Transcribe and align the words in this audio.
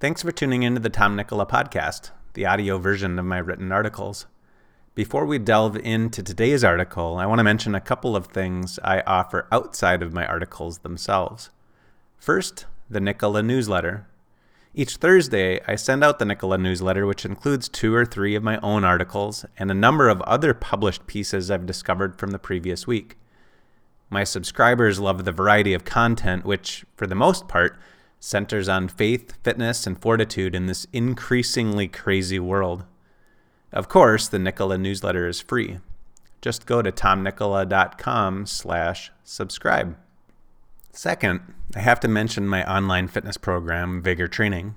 Thanks 0.00 0.22
for 0.22 0.30
tuning 0.30 0.62
into 0.62 0.80
the 0.80 0.90
Tom 0.90 1.16
Nikkola 1.16 1.48
podcast, 1.48 2.12
the 2.34 2.46
audio 2.46 2.78
version 2.78 3.18
of 3.18 3.24
my 3.24 3.38
written 3.38 3.72
articles. 3.72 4.26
Before 4.94 5.26
we 5.26 5.40
delve 5.40 5.76
into 5.76 6.22
today's 6.22 6.62
article, 6.62 7.16
I 7.16 7.26
want 7.26 7.40
to 7.40 7.42
mention 7.42 7.74
a 7.74 7.80
couple 7.80 8.14
of 8.14 8.28
things 8.28 8.78
I 8.84 9.00
offer 9.00 9.48
outside 9.50 10.00
of 10.00 10.12
my 10.12 10.24
articles 10.24 10.78
themselves. 10.78 11.50
First, 12.16 12.66
the 12.88 13.00
Nikkola 13.00 13.44
newsletter. 13.44 14.06
Each 14.72 14.94
Thursday, 14.94 15.60
I 15.66 15.74
send 15.74 16.04
out 16.04 16.20
the 16.20 16.26
Nikkola 16.26 16.60
newsletter, 16.60 17.04
which 17.04 17.24
includes 17.24 17.68
two 17.68 17.92
or 17.92 18.06
three 18.06 18.36
of 18.36 18.44
my 18.44 18.60
own 18.60 18.84
articles 18.84 19.46
and 19.58 19.68
a 19.68 19.74
number 19.74 20.08
of 20.08 20.20
other 20.20 20.54
published 20.54 21.08
pieces 21.08 21.50
I've 21.50 21.66
discovered 21.66 22.20
from 22.20 22.30
the 22.30 22.38
previous 22.38 22.86
week. 22.86 23.16
My 24.10 24.22
subscribers 24.22 25.00
love 25.00 25.24
the 25.24 25.32
variety 25.32 25.74
of 25.74 25.84
content, 25.84 26.44
which, 26.44 26.84
for 26.94 27.08
the 27.08 27.16
most 27.16 27.48
part, 27.48 27.76
centers 28.20 28.68
on 28.68 28.88
faith, 28.88 29.34
fitness, 29.42 29.86
and 29.86 30.00
fortitude 30.00 30.54
in 30.54 30.66
this 30.66 30.86
increasingly 30.92 31.88
crazy 31.88 32.38
world. 32.38 32.84
Of 33.72 33.88
course, 33.88 34.28
the 34.28 34.38
Nikkola 34.38 34.80
newsletter 34.80 35.26
is 35.26 35.40
free. 35.40 35.78
Just 36.40 36.66
go 36.66 36.82
to 36.82 36.92
tomnikkola.com 36.92 38.46
slash 38.46 39.10
subscribe. 39.24 39.96
Second, 40.92 41.40
I 41.76 41.80
have 41.80 42.00
to 42.00 42.08
mention 42.08 42.48
my 42.48 42.68
online 42.70 43.08
fitness 43.08 43.36
program, 43.36 44.02
Vigor 44.02 44.28
Training. 44.28 44.74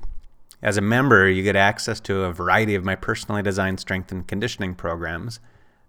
As 0.61 0.77
a 0.77 0.81
member, 0.81 1.27
you 1.27 1.41
get 1.41 1.55
access 1.55 1.99
to 2.01 2.23
a 2.23 2.33
variety 2.33 2.75
of 2.75 2.85
my 2.85 2.95
personally 2.95 3.41
designed 3.41 3.79
strength 3.79 4.11
and 4.11 4.27
conditioning 4.27 4.75
programs, 4.75 5.39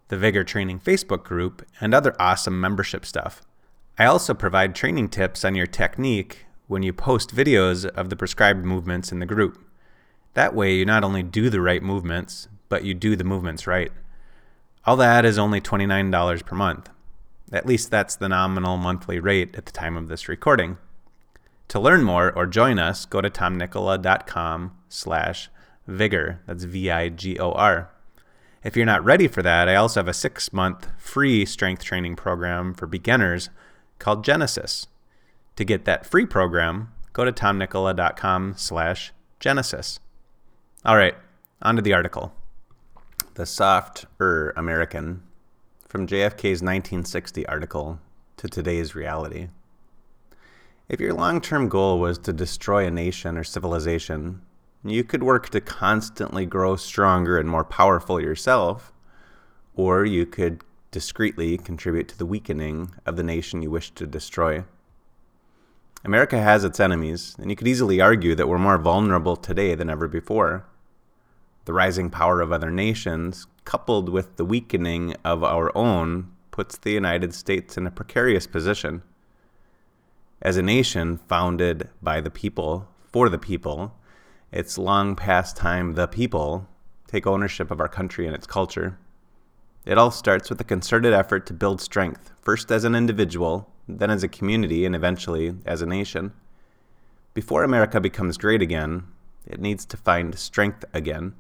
the 0.09 0.17
Vigor 0.17 0.45
Training 0.45 0.81
Facebook 0.81 1.25
group, 1.25 1.67
and 1.81 1.93
other 1.93 2.15
awesome 2.19 2.59
membership 2.59 3.05
stuff. 3.05 3.43
I 3.99 4.07
also 4.07 4.33
provide 4.33 4.75
training 4.75 5.11
tips 5.11 5.45
on 5.45 5.55
your 5.55 5.67
technique 5.67 6.47
when 6.67 6.83
you 6.83 6.93
post 6.93 7.35
videos 7.35 7.85
of 7.85 8.11
the 8.11 8.17
prescribed 8.17 8.65
movements 8.65 9.13
in 9.13 9.19
the 9.19 9.27
group. 9.27 9.59
That 10.35 10.55
way, 10.55 10.75
you 10.75 10.85
not 10.85 11.05
only 11.05 11.23
do 11.23 11.51
the 11.51 11.61
right 11.61 11.83
movements, 11.83 12.49
but 12.69 12.85
you 12.85 12.95
do 12.95 13.17
the 13.17 13.25
movements 13.25 13.67
right. 13.67 13.93
All 14.85 14.97
that 14.97 15.25
is 15.25 15.39
only 15.39 15.61
$29 15.61 16.45
per 16.45 16.57
month. 16.57 16.89
At 17.53 17.67
least 17.67 17.91
that's 17.91 18.17
the 18.17 18.29
nominal 18.29 18.79
monthly 18.79 19.21
rate 19.21 19.55
at 19.55 19.67
the 19.67 19.73
time 19.73 19.97
of 19.97 20.09
this 20.09 20.29
recording. 20.29 20.79
To 21.69 21.79
learn 21.79 22.03
more 22.03 22.33
or 22.33 22.47
join 22.47 22.79
us, 22.79 23.05
go 23.05 23.21
to 23.21 23.31
tomnikkola.com 23.31 24.77
slash 24.89 25.51
vigor. 25.87 26.41
That's 26.47 26.65
V-I-G-O-R. 26.65 27.91
If 28.65 28.77
you're 28.77 28.87
not 28.87 29.05
ready 29.05 29.29
for 29.29 29.43
that, 29.43 29.69
I 29.69 29.75
also 29.75 30.01
have 30.01 30.09
a 30.09 30.15
six-month 30.15 30.89
free 30.99 31.45
strength 31.45 31.85
training 31.85 32.17
program 32.17 32.75
for 32.75 32.87
beginners 32.87 33.51
called 33.99 34.25
Genesis. 34.25 34.87
To 35.57 35.65
get 35.65 35.85
that 35.85 36.07
free 36.07 36.25
program, 36.25 36.93
go 37.13 37.25
to 37.25 37.33
tomnikkola.com 37.33 38.55
slash 38.57 39.13
genesis. 39.39 40.01
All 40.85 40.97
right, 40.97 41.15
on 41.61 41.77
to 41.77 41.83
the 41.83 41.93
article. 41.93 42.33
The 43.35 43.47
Soft-er 43.47 44.53
American 44.57 45.23
from 45.89 46.07
JFK's 46.07 46.63
1960 46.63 47.47
article 47.47 48.01
to 48.39 48.49
today's 48.49 48.95
reality. 48.95 49.49
If 50.89 51.01
your 51.01 51.13
long 51.13 51.41
term 51.41 51.69
goal 51.69 52.01
was 52.01 52.19
to 52.19 52.33
destroy 52.33 52.87
a 52.87 52.91
nation 52.91 53.37
or 53.37 53.45
civilization, 53.45 54.43
you 54.85 55.05
could 55.05 55.23
work 55.23 55.51
to 55.51 55.61
constantly 55.61 56.47
grow 56.47 56.77
stronger 56.77 57.39
and 57.39 57.49
more 57.49 57.65
powerful 57.65 58.21
yourself, 58.21 58.93
or 59.75 60.05
you 60.05 60.27
could 60.27 60.63
discreetly 60.91 61.57
contribute 61.59 62.09
to 62.09 62.19
the 62.19 62.27
weakening 62.27 62.93
of 63.07 63.17
the 63.17 63.23
nation 63.23 63.63
you 63.63 63.71
wish 63.71 63.91
to 63.93 64.07
destroy. 64.07 64.65
America 66.05 66.41
has 66.41 66.65
its 66.65 66.81
enemies, 66.81 67.37
and 67.39 67.49
you 67.49 67.57
could 67.57 67.69
easily 67.69 68.01
argue 68.01 68.35
that 68.35 68.49
we're 68.49 68.59
more 68.59 68.79
vulnerable 68.79 69.37
today 69.37 69.75
than 69.77 69.89
ever 69.89 70.09
before. 70.09 70.65
The 71.65 71.73
rising 71.73 72.11
power 72.11 72.41
of 72.41 72.51
other 72.51 72.73
nations, 72.73 73.47
coupled 73.65 74.09
with 74.09 74.37
the 74.37 74.45
weakening 74.45 75.15
of 75.25 75.45
our 75.45 75.71
own, 75.77 76.33
puts 76.51 76.77
the 76.77 76.91
United 76.91 77.33
States 77.35 77.77
in 77.77 77.87
a 77.87 77.91
precarious 77.91 78.49
position. 78.49 79.03
As 80.41 80.57
a 80.57 80.63
nation 80.63 81.19
founded 81.19 81.89
by 82.03 82.21
the 82.21 82.31
people, 82.31 82.89
for 83.05 83.29
the 83.29 83.39
people, 83.39 83.95
it's 84.51 84.77
long 84.77 85.15
past 85.15 85.57
time 85.57 85.95
the 85.95 86.09
people 86.09 86.67
take 87.07 87.29
ownership 87.29 87.71
of 87.71 87.79
our 87.79 87.89
country 87.89 88.27
and 88.27 88.35
its 88.35 88.47
culture. 88.47 88.99
It 89.87 89.99
all 89.99 90.11
starts 90.11 90.51
with 90.51 90.61
a 90.61 90.65
concerted 90.65 91.13
effort 91.13 91.47
to 91.47 91.55
build 91.55 91.81
strength, 91.81 92.33
first 92.41 92.73
as 92.73 92.83
an 92.83 92.97
individual, 92.97 93.72
then 93.89 94.11
as 94.11 94.23
a 94.23 94.29
community, 94.29 94.85
and 94.85 94.95
eventually 94.95 95.55
as 95.67 95.83
a 95.83 95.87
nation. 95.87 96.33
Before 97.35 97.65
America 97.65 98.01
becomes 98.01 98.37
great 98.37 98.63
again, 98.63 99.05
it 99.47 99.61
needs 99.61 99.85
to 99.87 99.97
find 99.97 100.39
strength 100.39 100.85
again. 100.93 101.35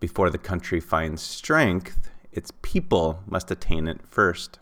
Before 0.00 0.30
the 0.30 0.38
country 0.38 0.80
finds 0.80 1.22
strength, 1.22 2.10
its 2.32 2.52
people 2.62 3.22
must 3.26 3.50
attain 3.50 3.86
it 3.86 4.00
first. 4.08 4.58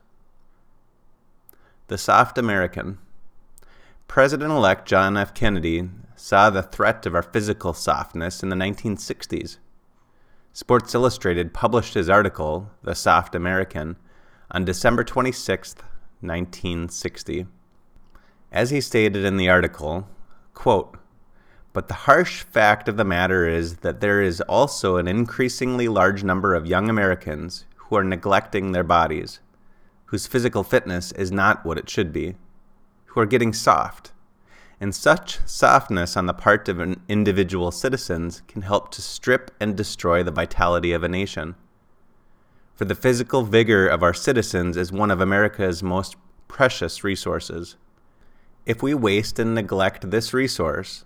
The 1.86 1.98
Soft 1.98 2.38
American. 2.38 2.98
President 4.08 4.50
elect 4.50 4.88
John 4.88 5.16
F. 5.16 5.34
Kennedy 5.34 5.88
saw 6.16 6.50
the 6.50 6.62
threat 6.62 7.06
of 7.06 7.14
our 7.14 7.22
physical 7.22 7.72
softness 7.72 8.42
in 8.42 8.48
the 8.48 8.56
1960s. 8.56 9.58
Sports 10.52 10.94
Illustrated 10.94 11.54
published 11.54 11.94
his 11.94 12.08
article, 12.08 12.70
The 12.82 12.94
Soft 12.94 13.34
American, 13.34 13.96
on 14.50 14.64
December 14.64 15.04
26, 15.04 15.76
1960. 16.20 17.46
As 18.52 18.70
he 18.70 18.80
stated 18.80 19.24
in 19.24 19.36
the 19.36 19.48
article, 19.48 20.08
quote, 20.54 20.96
but 21.72 21.88
the 21.88 21.94
harsh 21.94 22.42
fact 22.42 22.88
of 22.88 22.96
the 22.96 23.04
matter 23.04 23.46
is 23.46 23.76
that 23.76 24.00
there 24.00 24.20
is 24.20 24.40
also 24.42 24.96
an 24.96 25.06
increasingly 25.06 25.86
large 25.86 26.24
number 26.24 26.54
of 26.54 26.66
young 26.66 26.88
Americans 26.88 27.64
who 27.76 27.96
are 27.96 28.04
neglecting 28.04 28.72
their 28.72 28.84
bodies, 28.84 29.40
whose 30.06 30.26
physical 30.26 30.64
fitness 30.64 31.12
is 31.12 31.30
not 31.30 31.64
what 31.64 31.78
it 31.78 31.88
should 31.88 32.12
be, 32.12 32.34
who 33.06 33.20
are 33.20 33.26
getting 33.26 33.52
soft. 33.52 34.12
And 34.80 34.94
such 34.94 35.38
softness 35.46 36.16
on 36.16 36.26
the 36.26 36.34
part 36.34 36.68
of 36.68 36.80
individual 37.08 37.70
citizens 37.70 38.42
can 38.48 38.62
help 38.62 38.90
to 38.92 39.02
strip 39.02 39.50
and 39.60 39.76
destroy 39.76 40.22
the 40.22 40.30
vitality 40.30 40.92
of 40.92 41.04
a 41.04 41.08
nation. 41.08 41.54
For 42.80 42.86
the 42.86 42.94
physical 42.94 43.42
vigor 43.42 43.86
of 43.86 44.02
our 44.02 44.14
citizens 44.14 44.74
is 44.74 44.90
one 44.90 45.10
of 45.10 45.20
America's 45.20 45.82
most 45.82 46.16
precious 46.48 47.04
resources. 47.04 47.76
If 48.64 48.82
we 48.82 48.94
waste 48.94 49.38
and 49.38 49.54
neglect 49.54 50.10
this 50.10 50.32
resource, 50.32 51.04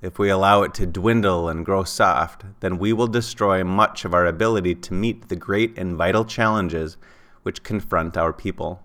if 0.00 0.18
we 0.18 0.30
allow 0.30 0.62
it 0.62 0.72
to 0.72 0.86
dwindle 0.86 1.50
and 1.50 1.66
grow 1.66 1.84
soft, 1.84 2.44
then 2.60 2.78
we 2.78 2.94
will 2.94 3.08
destroy 3.08 3.62
much 3.62 4.06
of 4.06 4.14
our 4.14 4.24
ability 4.24 4.74
to 4.76 4.94
meet 4.94 5.28
the 5.28 5.36
great 5.36 5.76
and 5.76 5.96
vital 5.96 6.24
challenges 6.24 6.96
which 7.42 7.62
confront 7.62 8.16
our 8.16 8.32
people. 8.32 8.82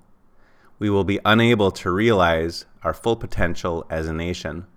We 0.79 0.89
will 0.89 1.05
be 1.05 1.21
unable 1.23 1.71
to 1.71 1.89
realize 1.89 2.65
our 2.83 2.93
full 2.93 3.15
potential 3.15 3.85
as 3.89 4.05
a 4.05 4.13
nation. 4.13 4.67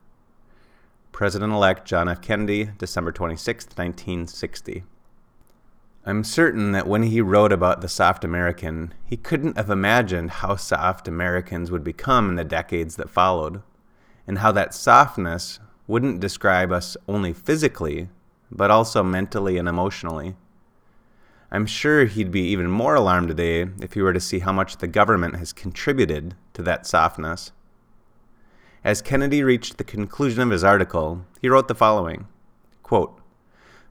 President 1.10 1.53
elect 1.53 1.84
John 1.84 2.09
F. 2.09 2.22
Kennedy, 2.22 2.71
December 2.78 3.10
26, 3.10 3.65
1960. 3.65 4.84
I'm 6.06 6.25
certain 6.25 6.72
that 6.72 6.87
when 6.87 7.03
he 7.03 7.21
wrote 7.21 7.53
about 7.53 7.83
the 7.83 7.88
soft 7.88 8.25
American, 8.25 8.94
he 9.05 9.19
couldn't 9.19 9.59
have 9.59 9.69
imagined 9.69 10.31
how 10.31 10.56
soft 10.56 11.06
Americans 11.06 11.71
would 11.71 11.84
become 11.84 12.31
in 12.31 12.37
the 12.37 12.44
decades 12.44 12.97
that 12.97 13.11
followed, 13.11 13.62
and 14.27 14.39
how 14.39 14.50
that 14.53 14.72
softness 14.72 15.60
wouldn't 15.87 16.21
describe 16.21 16.72
us 16.72 16.97
only 17.06 17.34
physically, 17.34 18.09
but 18.50 18.71
also 18.71 19.03
mentally 19.03 19.59
and 19.59 19.69
emotionally. 19.69 20.37
I'm 21.50 21.66
sure 21.66 22.06
he'd 22.06 22.31
be 22.31 22.43
even 22.44 22.71
more 22.71 22.94
alarmed 22.94 23.28
today 23.28 23.69
if 23.83 23.93
he 23.93 24.00
were 24.00 24.15
to 24.15 24.21
see 24.21 24.39
how 24.39 24.53
much 24.53 24.78
the 24.78 24.87
government 24.87 25.37
has 25.37 25.53
contributed 25.53 26.34
to 26.55 26.62
that 26.62 26.87
softness. 26.87 27.53
As 28.83 29.03
Kennedy 29.03 29.43
reached 29.43 29.77
the 29.77 29.84
conclusion 29.84 30.41
of 30.43 30.50
his 30.50 30.65
article, 30.65 31.27
he 31.43 31.49
wrote 31.50 31.69
the 31.69 31.75
following 31.75 32.27
quote, 32.83 33.20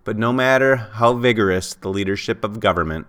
But 0.03 0.17
no 0.17 0.31
matter 0.31 0.75
how 0.77 1.13
vigorous 1.13 1.73
the 1.73 1.89
leadership 1.89 2.43
of 2.43 2.59
government, 2.59 3.07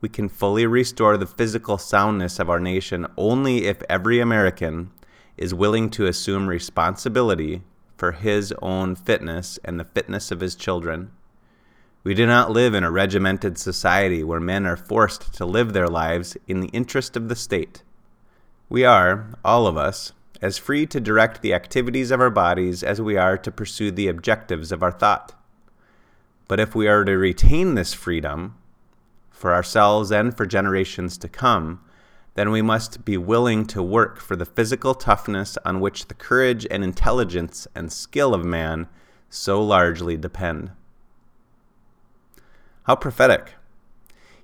we 0.00 0.08
can 0.08 0.28
fully 0.28 0.66
restore 0.66 1.16
the 1.16 1.26
physical 1.26 1.78
soundness 1.78 2.38
of 2.38 2.50
our 2.50 2.60
nation 2.60 3.06
only 3.16 3.66
if 3.66 3.82
every 3.88 4.20
American 4.20 4.90
is 5.36 5.54
willing 5.54 5.90
to 5.90 6.06
assume 6.06 6.46
responsibility 6.46 7.62
for 7.96 8.12
his 8.12 8.52
own 8.60 8.94
fitness 8.94 9.58
and 9.64 9.80
the 9.80 9.84
fitness 9.84 10.30
of 10.30 10.40
his 10.40 10.54
children. 10.54 11.10
We 12.04 12.14
do 12.14 12.26
not 12.26 12.52
live 12.52 12.74
in 12.74 12.84
a 12.84 12.90
regimented 12.90 13.58
society 13.58 14.22
where 14.22 14.38
men 14.38 14.66
are 14.66 14.76
forced 14.76 15.32
to 15.34 15.46
live 15.46 15.72
their 15.72 15.88
lives 15.88 16.36
in 16.46 16.60
the 16.60 16.68
interest 16.68 17.16
of 17.16 17.28
the 17.28 17.34
state. 17.34 17.82
We 18.68 18.84
are, 18.84 19.34
all 19.44 19.66
of 19.66 19.76
us, 19.76 20.12
as 20.40 20.58
free 20.58 20.86
to 20.86 21.00
direct 21.00 21.42
the 21.42 21.54
activities 21.54 22.10
of 22.10 22.20
our 22.20 22.30
bodies 22.30 22.82
as 22.82 23.00
we 23.00 23.16
are 23.16 23.38
to 23.38 23.50
pursue 23.50 23.90
the 23.90 24.08
objectives 24.08 24.70
of 24.70 24.82
our 24.82 24.92
thought. 24.92 25.32
But 26.48 26.60
if 26.60 26.74
we 26.74 26.88
are 26.88 27.04
to 27.04 27.16
retain 27.16 27.74
this 27.74 27.92
freedom, 27.92 28.56
for 29.36 29.52
ourselves 29.52 30.10
and 30.10 30.34
for 30.34 30.46
generations 30.46 31.18
to 31.18 31.28
come, 31.28 31.80
then 32.34 32.50
we 32.50 32.62
must 32.62 33.04
be 33.04 33.16
willing 33.16 33.66
to 33.66 33.82
work 33.82 34.18
for 34.18 34.34
the 34.34 34.46
physical 34.46 34.94
toughness 34.94 35.58
on 35.64 35.80
which 35.80 36.08
the 36.08 36.14
courage 36.14 36.66
and 36.70 36.82
intelligence 36.82 37.68
and 37.74 37.92
skill 37.92 38.34
of 38.34 38.44
man 38.44 38.88
so 39.28 39.62
largely 39.62 40.16
depend. 40.16 40.70
How 42.84 42.96
prophetic. 42.96 43.54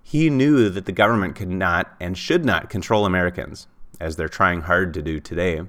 He 0.03 0.29
knew 0.29 0.69
that 0.69 0.85
the 0.85 0.93
government 0.93 1.37
could 1.37 1.49
not 1.49 1.95
and 2.01 2.19
should 2.19 2.45
not 2.45 2.69
control 2.69 3.07
Americans, 3.07 3.67
as 4.01 4.17
they're 4.17 4.29
trying 4.29 4.63
hard 4.63 4.93
to 4.95 5.03
do 5.03 5.21
today, 5.21 5.63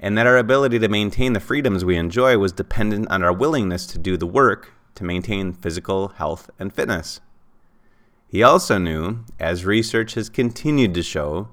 and 0.00 0.16
that 0.18 0.26
our 0.26 0.38
ability 0.38 0.78
to 0.80 0.88
maintain 0.88 1.32
the 1.32 1.40
freedoms 1.40 1.84
we 1.84 1.96
enjoy 1.96 2.38
was 2.38 2.52
dependent 2.52 3.10
on 3.10 3.22
our 3.22 3.32
willingness 3.32 3.86
to 3.86 3.98
do 3.98 4.16
the 4.16 4.26
work 4.26 4.72
to 4.94 5.04
maintain 5.04 5.52
physical 5.52 6.08
health 6.08 6.50
and 6.58 6.74
fitness. 6.74 7.20
He 8.26 8.42
also 8.42 8.78
knew, 8.78 9.24
as 9.38 9.64
research 9.64 10.14
has 10.14 10.28
continued 10.28 10.94
to 10.94 11.02
show, 11.02 11.48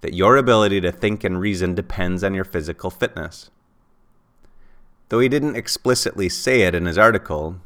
that 0.00 0.14
your 0.14 0.36
ability 0.36 0.80
to 0.80 0.92
think 0.92 1.24
and 1.24 1.40
reason 1.40 1.74
depends 1.74 2.24
on 2.24 2.34
your 2.34 2.44
physical 2.44 2.90
fitness. 2.90 3.50
Though 5.08 5.20
he 5.20 5.28
didn't 5.28 5.56
explicitly 5.56 6.28
say 6.28 6.62
it 6.62 6.74
in 6.74 6.86
his 6.86 6.98
article, 6.98 7.56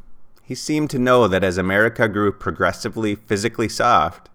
he 0.43 0.55
seemed 0.55 0.91
to 0.91 0.99
know 0.99 1.29
that 1.29 1.45
as 1.45 1.59
America 1.59 2.09
grew 2.09 2.33
progressively 2.33 3.15
physically 3.15 3.69
soft, 3.69 4.29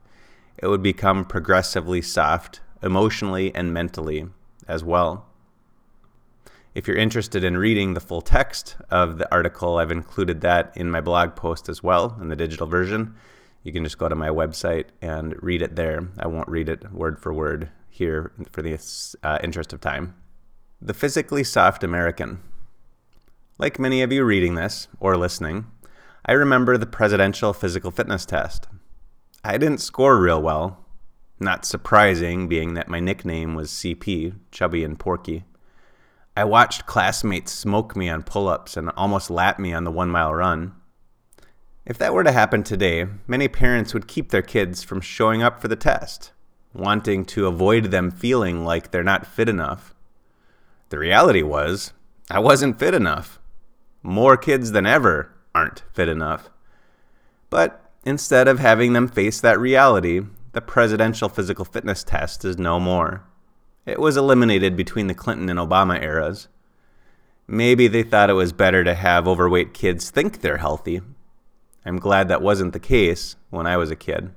it 0.58 0.68
would 0.68 0.82
become 0.82 1.26
progressively 1.26 2.02
soft 2.02 2.62
emotionally 2.82 3.54
and 3.54 3.74
mentally 3.74 4.28
as 4.68 4.84
well. 4.84 5.26
If 6.74 6.88
you're 6.88 6.96
interested 6.96 7.44
in 7.44 7.58
reading 7.58 7.94
the 7.94 8.00
full 8.00 8.22
text 8.22 8.78
of 8.90 9.18
the 9.18 9.30
article, 9.30 9.78
I've 9.78 9.92
included 9.92 10.40
that 10.42 10.72
in 10.78 10.90
my 10.90 11.02
blog 11.02 11.36
post 11.36 11.68
as 11.68 11.84
well 11.84 12.18
in 12.22 12.30
the 12.30 12.36
digital 12.38 12.66
version. 12.66 13.16
You 13.62 13.74
can 13.74 13.84
just 13.84 13.98
go 13.98 14.08
to 14.08 14.16
my 14.16 14.30
website 14.30 14.86
and 15.02 15.36
read 15.44 15.62
it 15.62 15.76
there. 15.76 16.08
I 16.18 16.28
won't 16.28 16.48
read 16.48 16.70
it 16.70 16.90
word 16.94 17.20
for 17.20 17.34
word 17.34 17.70
here 17.90 18.32
for 18.54 18.62
the 18.62 18.80
uh, 19.22 19.40
interest 19.44 19.74
of 19.74 19.82
time. 19.82 20.16
The 20.82 20.94
Physically 20.94 21.44
Soft 21.44 21.84
American. 21.84 22.40
Like 23.58 23.78
many 23.78 24.02
of 24.02 24.14
you 24.14 24.24
reading 24.24 24.56
this 24.56 24.88
or 25.02 25.18
listening, 25.18 25.66
I 26.26 26.32
remember 26.32 26.78
the 26.78 26.86
presidential 26.86 27.52
physical 27.52 27.92
fitness 27.92 28.26
test. 28.26 28.70
I 29.44 29.58
didn't 29.58 29.80
score 29.80 30.18
real 30.18 30.42
well. 30.42 30.86
Not 31.38 31.66
surprising, 31.66 32.48
being 32.48 32.76
that 32.76 32.88
my 32.88 33.02
nickname 33.02 33.56
was 33.56 33.72
CP, 33.72 34.36
Chubby 34.52 34.86
and 34.86 34.98
Porky. 34.98 35.44
I 36.36 36.46
watched 36.46 36.86
classmates 36.86 37.52
smoke 37.52 37.96
me 37.96 38.08
on 38.08 38.24
pull 38.24 38.48
ups 38.48 38.78
and 38.78 38.90
almost 38.96 39.30
lap 39.30 39.60
me 39.60 39.74
on 39.74 39.84
the 39.84 39.92
one 39.92 40.10
mile 40.10 40.34
run. 40.34 40.74
If 41.86 41.98
that 41.98 42.14
were 42.14 42.24
to 42.24 42.32
happen 42.32 42.64
today, 42.64 43.06
many 43.28 43.48
parents 43.48 43.94
would 43.94 44.08
keep 44.08 44.30
their 44.30 44.42
kids 44.42 44.82
from 44.82 45.02
showing 45.02 45.44
up 45.44 45.62
for 45.62 45.68
the 45.68 45.76
test, 45.76 46.32
wanting 46.74 47.26
to 47.26 47.48
avoid 47.48 47.86
them 47.86 48.12
feeling 48.12 48.64
like 48.64 48.92
they're 48.92 49.04
not 49.04 49.28
fit 49.28 49.50
enough. 49.50 49.94
The 50.90 51.00
reality 51.00 51.42
was, 51.42 51.92
I 52.30 52.40
wasn't 52.40 52.80
fit 52.80 52.94
enough. 52.94 53.40
More 54.02 54.38
kids 54.38 54.72
than 54.72 54.86
ever 54.86 55.34
aren't 55.54 55.84
fit 55.92 56.08
enough. 56.08 56.50
But 57.50 57.92
instead 58.06 58.48
of 58.48 58.60
having 58.60 58.94
them 58.94 59.10
face 59.10 59.42
that 59.42 59.60
reality, 59.60 60.22
the 60.54 60.62
presidential 60.62 61.28
physical 61.28 61.66
fitness 61.66 62.04
test 62.06 62.46
is 62.46 62.58
no 62.58 62.80
more. 62.80 63.24
It 63.86 64.00
was 64.00 64.16
eliminated 64.16 64.76
between 64.76 65.08
the 65.08 65.16
Clinton 65.16 65.50
and 65.50 65.58
Obama 65.58 66.02
eras. 66.02 66.48
Maybe 67.48 67.88
they 67.88 68.04
thought 68.04 68.30
it 68.30 68.34
was 68.34 68.54
better 68.54 68.84
to 68.84 68.94
have 68.94 69.28
overweight 69.28 69.74
kids 69.74 70.10
think 70.10 70.42
they're 70.42 70.58
healthy. 70.58 71.02
I'm 71.84 71.98
glad 71.98 72.28
that 72.28 72.44
wasn't 72.44 72.74
the 72.74 72.80
case 72.80 73.36
when 73.50 73.66
I 73.66 73.78
was 73.78 73.90
a 73.90 73.96
kid. 73.96 74.32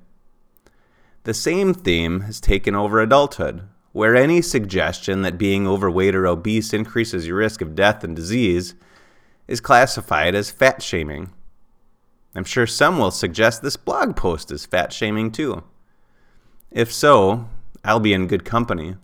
The 1.25 1.35
same 1.35 1.75
theme 1.75 2.20
has 2.20 2.41
taken 2.41 2.75
over 2.75 3.00
adulthood, 3.00 3.62
where 3.93 4.17
any 4.17 4.41
suggestion 4.43 5.23
that 5.23 5.38
being 5.38 5.67
overweight 5.67 6.14
or 6.14 6.26
obese 6.26 6.73
increases 6.73 7.26
your 7.26 7.37
risk 7.37 7.61
of 7.61 7.75
death 7.75 8.02
and 8.02 8.17
disease 8.17 8.75
is 9.46 9.61
classified 9.61 10.35
as 10.35 10.50
fat 10.50 10.82
shaming. 10.82 11.31
I'm 12.35 12.44
sure 12.44 12.67
some 12.67 12.99
will 12.99 13.11
suggest 13.11 13.62
this 13.62 13.76
blog 13.76 14.17
post 14.17 14.50
is 14.50 14.67
fat 14.67 14.93
shaming 14.93 15.31
too. 15.31 15.62
If 16.70 16.93
so, 16.93 17.49
I'll 17.85 18.00
be 18.00 18.12
in 18.14 18.26
good 18.26 18.44
company. 18.44 18.96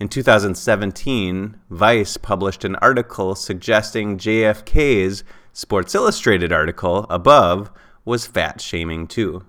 In 0.00 0.08
2017, 0.08 1.60
Vice 1.68 2.16
published 2.16 2.64
an 2.64 2.74
article 2.76 3.34
suggesting 3.34 4.16
JFK's 4.16 5.22
Sports 5.52 5.94
Illustrated 5.94 6.54
article 6.54 7.04
above 7.10 7.70
was 8.06 8.26
fat 8.26 8.62
shaming 8.62 9.06
too. 9.06 9.44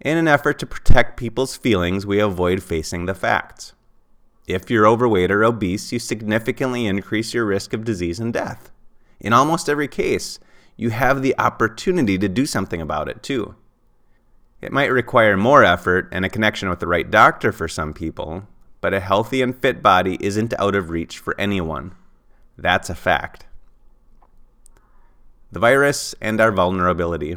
In 0.00 0.16
an 0.16 0.28
effort 0.28 0.60
to 0.60 0.66
protect 0.66 1.16
people's 1.16 1.56
feelings, 1.56 2.06
we 2.06 2.20
avoid 2.20 2.62
facing 2.62 3.06
the 3.06 3.14
facts. 3.14 3.72
If 4.46 4.70
you're 4.70 4.86
overweight 4.86 5.32
or 5.32 5.42
obese, 5.42 5.90
you 5.90 5.98
significantly 5.98 6.86
increase 6.86 7.34
your 7.34 7.44
risk 7.44 7.72
of 7.72 7.84
disease 7.84 8.20
and 8.20 8.32
death. 8.32 8.70
In 9.18 9.32
almost 9.32 9.68
every 9.68 9.88
case, 9.88 10.38
you 10.76 10.90
have 10.90 11.22
the 11.22 11.36
opportunity 11.40 12.18
to 12.18 12.28
do 12.28 12.46
something 12.46 12.80
about 12.80 13.08
it 13.08 13.24
too. 13.24 13.56
It 14.60 14.70
might 14.70 14.92
require 14.92 15.36
more 15.36 15.64
effort 15.64 16.08
and 16.12 16.24
a 16.24 16.30
connection 16.30 16.68
with 16.68 16.78
the 16.78 16.86
right 16.86 17.10
doctor 17.10 17.50
for 17.50 17.66
some 17.66 17.92
people, 17.92 18.46
but 18.86 18.94
a 18.94 19.00
healthy 19.00 19.42
and 19.42 19.60
fit 19.60 19.82
body 19.82 20.16
isn't 20.20 20.54
out 20.60 20.76
of 20.76 20.90
reach 20.90 21.18
for 21.18 21.34
anyone. 21.40 21.92
That's 22.56 22.88
a 22.88 22.94
fact. 22.94 23.44
The 25.50 25.58
virus 25.58 26.14
and 26.20 26.40
our 26.40 26.52
vulnerability. 26.52 27.36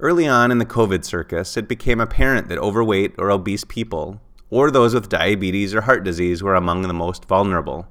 Early 0.00 0.26
on 0.26 0.50
in 0.50 0.56
the 0.56 0.64
COVID 0.64 1.04
circus, 1.04 1.58
it 1.58 1.68
became 1.68 2.00
apparent 2.00 2.48
that 2.48 2.56
overweight 2.56 3.14
or 3.18 3.30
obese 3.30 3.64
people, 3.64 4.18
or 4.48 4.70
those 4.70 4.94
with 4.94 5.10
diabetes 5.10 5.74
or 5.74 5.82
heart 5.82 6.04
disease, 6.04 6.42
were 6.42 6.54
among 6.54 6.80
the 6.80 6.94
most 6.94 7.26
vulnerable. 7.26 7.86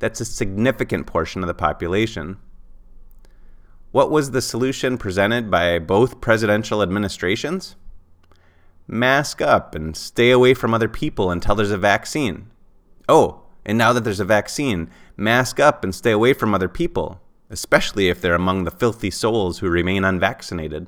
That's 0.00 0.20
a 0.20 0.24
significant 0.24 1.06
portion 1.06 1.44
of 1.44 1.46
the 1.46 1.54
population. 1.54 2.38
What 3.92 4.10
was 4.10 4.32
the 4.32 4.42
solution 4.42 4.98
presented 4.98 5.52
by 5.52 5.78
both 5.78 6.20
presidential 6.20 6.82
administrations? 6.82 7.76
Mask 8.88 9.40
up 9.42 9.74
and 9.74 9.96
stay 9.96 10.30
away 10.30 10.54
from 10.54 10.74
other 10.74 10.88
people 10.88 11.30
until 11.30 11.54
there's 11.54 11.70
a 11.70 11.78
vaccine. 11.78 12.50
Oh, 13.08 13.42
and 13.64 13.76
now 13.76 13.92
that 13.92 14.02
there's 14.02 14.20
a 14.20 14.24
vaccine, 14.24 14.90
mask 15.16 15.60
up 15.60 15.84
and 15.84 15.94
stay 15.94 16.10
away 16.10 16.32
from 16.32 16.54
other 16.54 16.68
people, 16.68 17.20
especially 17.50 18.08
if 18.08 18.20
they're 18.20 18.34
among 18.34 18.64
the 18.64 18.70
filthy 18.70 19.10
souls 19.10 19.58
who 19.58 19.68
remain 19.68 20.04
unvaccinated. 20.04 20.86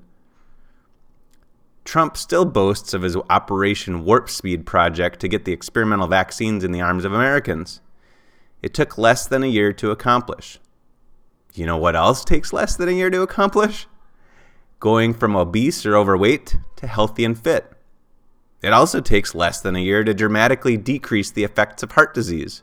Trump 1.84 2.16
still 2.16 2.44
boasts 2.44 2.94
of 2.94 3.02
his 3.02 3.16
Operation 3.28 4.04
Warp 4.04 4.30
Speed 4.30 4.64
project 4.66 5.20
to 5.20 5.28
get 5.28 5.44
the 5.44 5.52
experimental 5.52 6.06
vaccines 6.06 6.64
in 6.64 6.72
the 6.72 6.80
arms 6.80 7.04
of 7.04 7.12
Americans. 7.12 7.80
It 8.62 8.74
took 8.74 8.98
less 8.98 9.26
than 9.26 9.42
a 9.42 9.48
year 9.48 9.72
to 9.74 9.90
accomplish. 9.90 10.58
You 11.54 11.66
know 11.66 11.76
what 11.76 11.96
else 11.96 12.24
takes 12.24 12.52
less 12.52 12.76
than 12.76 12.88
a 12.88 12.92
year 12.92 13.10
to 13.10 13.22
accomplish? 13.22 13.86
Going 14.78 15.12
from 15.14 15.36
obese 15.36 15.84
or 15.84 15.96
overweight 15.96 16.56
to 16.76 16.86
healthy 16.86 17.24
and 17.24 17.38
fit. 17.38 17.72
It 18.62 18.72
also 18.72 19.00
takes 19.00 19.34
less 19.34 19.60
than 19.60 19.76
a 19.76 19.80
year 19.80 20.04
to 20.04 20.12
dramatically 20.12 20.76
decrease 20.76 21.30
the 21.30 21.44
effects 21.44 21.82
of 21.82 21.92
heart 21.92 22.12
disease. 22.14 22.62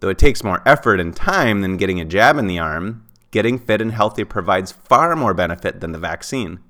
Though 0.00 0.08
it 0.08 0.18
takes 0.18 0.44
more 0.44 0.62
effort 0.66 1.00
and 1.00 1.14
time 1.14 1.60
than 1.60 1.76
getting 1.76 2.00
a 2.00 2.04
jab 2.04 2.36
in 2.36 2.46
the 2.46 2.58
arm, 2.58 3.06
getting 3.30 3.58
fit 3.58 3.80
and 3.80 3.92
healthy 3.92 4.24
provides 4.24 4.72
far 4.72 5.14
more 5.16 5.34
benefit 5.34 5.80
than 5.80 5.92
the 5.92 5.98
vaccine. 5.98 6.60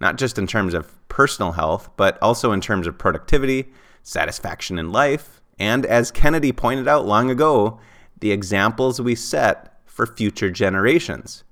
Not 0.00 0.18
just 0.18 0.38
in 0.38 0.46
terms 0.46 0.74
of 0.74 0.92
personal 1.08 1.52
health, 1.52 1.90
but 1.96 2.18
also 2.22 2.52
in 2.52 2.60
terms 2.60 2.86
of 2.86 2.98
productivity, 2.98 3.68
satisfaction 4.02 4.78
in 4.78 4.92
life, 4.92 5.40
and 5.58 5.86
as 5.86 6.10
Kennedy 6.10 6.52
pointed 6.52 6.86
out 6.86 7.06
long 7.06 7.30
ago, 7.30 7.80
the 8.20 8.30
examples 8.30 9.00
we 9.00 9.14
set 9.14 9.78
for 9.84 10.06
future 10.06 10.50
generations. 10.50 11.44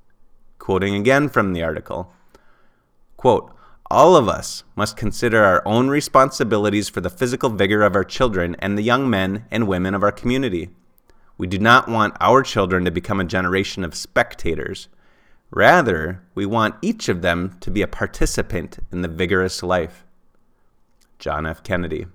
Quoting 0.59 0.95
again 0.95 1.29
from 1.29 1.53
the 1.53 1.63
article 1.63 2.13
Quote, 3.17 3.54
all 3.91 4.17
of 4.17 4.29
us 4.29 4.65
must 4.77 4.97
consider 4.97 5.43
our 5.43 5.63
own 5.67 5.89
responsibilities 5.89 6.89
for 6.89 7.01
the 7.01 7.11
physical 7.11 7.51
vigor 7.51 7.83
of 7.83 7.95
our 7.95 8.05
children 8.05 8.57
and 8.59 8.77
the 8.77 8.83
young 8.83 9.09
men 9.09 9.45
and 9.51 9.69
women 9.69 9.95
of 9.95 10.03
our 10.03 10.13
community. 10.13 10.71
We 11.37 11.47
do 11.47 11.59
not 11.59 11.89
want 11.89 12.17
our 12.21 12.43
children 12.43 12.85
to 12.85 12.91
become 12.91 13.21
a 13.21 13.25
generation 13.25 13.85
of 13.85 13.95
spectators. 13.95 14.89
Rather, 15.51 16.23
we 16.35 16.47
want 16.47 16.77
each 16.81 17.09
of 17.09 17.23
them 17.23 17.57
to 17.61 17.71
be 17.71 17.83
a 17.83 17.87
participant 17.87 18.79
in 18.91 19.03
the 19.03 19.09
vigorous 19.09 19.63
life. 19.63 20.05
John 21.19 21.47
F. 21.47 21.63
Kennedy. 21.63 22.07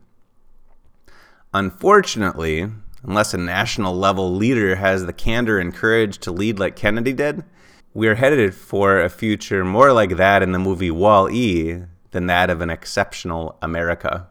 Unfortunately, 1.54 2.68
unless 3.04 3.34
a 3.34 3.38
national 3.38 3.96
level 3.96 4.36
leader 4.36 4.76
has 4.76 5.06
the 5.06 5.14
candor 5.14 5.60
and 5.60 5.74
courage 5.74 6.18
to 6.20 6.32
lead 6.32 6.60
like 6.60 6.76
Kennedy 6.76 7.14
did, 7.14 7.44
we're 7.94 8.16
headed 8.16 8.54
for 8.54 9.00
a 9.00 9.10
future 9.10 9.66
more 9.66 9.92
like 9.92 10.18
that 10.18 10.44
in 10.44 10.52
the 10.52 10.60
movie 10.60 10.92
Wall 10.92 11.30
E 11.30 11.84
than 12.12 12.28
that 12.28 12.50
of 12.50 12.62
an 12.62 12.70
exceptional 12.70 13.58
America. 13.62 14.28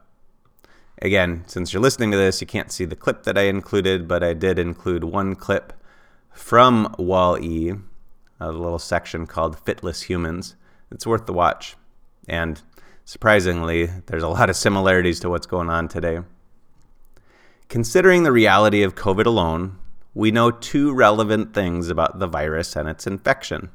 Again, 1.01 1.45
since 1.47 1.73
you're 1.73 1.83
listening 1.83 2.11
to 2.11 2.17
this, 2.17 2.41
you 2.41 2.47
can't 2.47 2.73
see 2.73 2.85
the 2.85 2.97
clip 2.97 3.25
that 3.25 3.39
I 3.39 3.43
included, 3.43 4.09
but 4.09 4.23
I 4.23 4.33
did 4.33 4.59
include 4.59 5.05
one 5.05 5.35
clip 5.35 5.73
from 6.33 6.95
Wall 6.99 7.39
E, 7.39 7.73
a 8.41 8.53
little 8.53 8.79
section 8.79 9.27
called 9.27 9.65
Fitless 9.65 10.03
Humans. 10.03 10.55
It's 10.91 11.07
worth 11.07 11.27
the 11.27 11.33
watch. 11.33 11.77
And 12.29 12.61
surprisingly, 13.05 13.87
there's 14.07 14.23
a 14.23 14.29
lot 14.29 14.51
of 14.51 14.57
similarities 14.57 15.21
to 15.21 15.31
what's 15.31 15.47
going 15.47 15.71
on 15.71 15.89
today. 15.89 16.21
Considering 17.69 18.23
the 18.23 18.33
reality 18.33 18.83
of 18.83 18.95
COVID 18.95 19.27
alone, 19.27 19.79
we 20.19 20.33
know 20.33 20.51
two 20.51 20.93
relevant 20.93 21.55
things 21.55 21.89
about 21.89 22.19
the 22.19 22.27
virus 22.27 22.75
and 22.75 22.89
its 22.89 23.07
infection. 23.07 23.71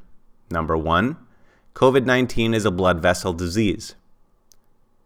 Number 0.50 0.76
one, 0.76 1.16
COVID 1.72 2.04
19 2.04 2.52
is 2.52 2.66
a 2.66 2.70
blood 2.70 3.00
vessel 3.00 3.32
disease. 3.32 3.94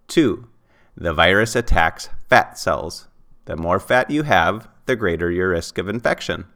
Two, 0.09 0.49
the 0.97 1.15
virus 1.15 1.55
attacks 1.55 2.09
fat 2.29 2.59
cells. 2.59 3.07
The 3.45 3.57
more 3.57 3.79
fat 3.79 4.11
you 4.11 4.25
have, 4.25 4.69
the 4.87 4.97
greater 4.97 5.31
your 5.31 5.51
risk 5.51 5.79
of 5.79 5.89
infection. 5.89 6.47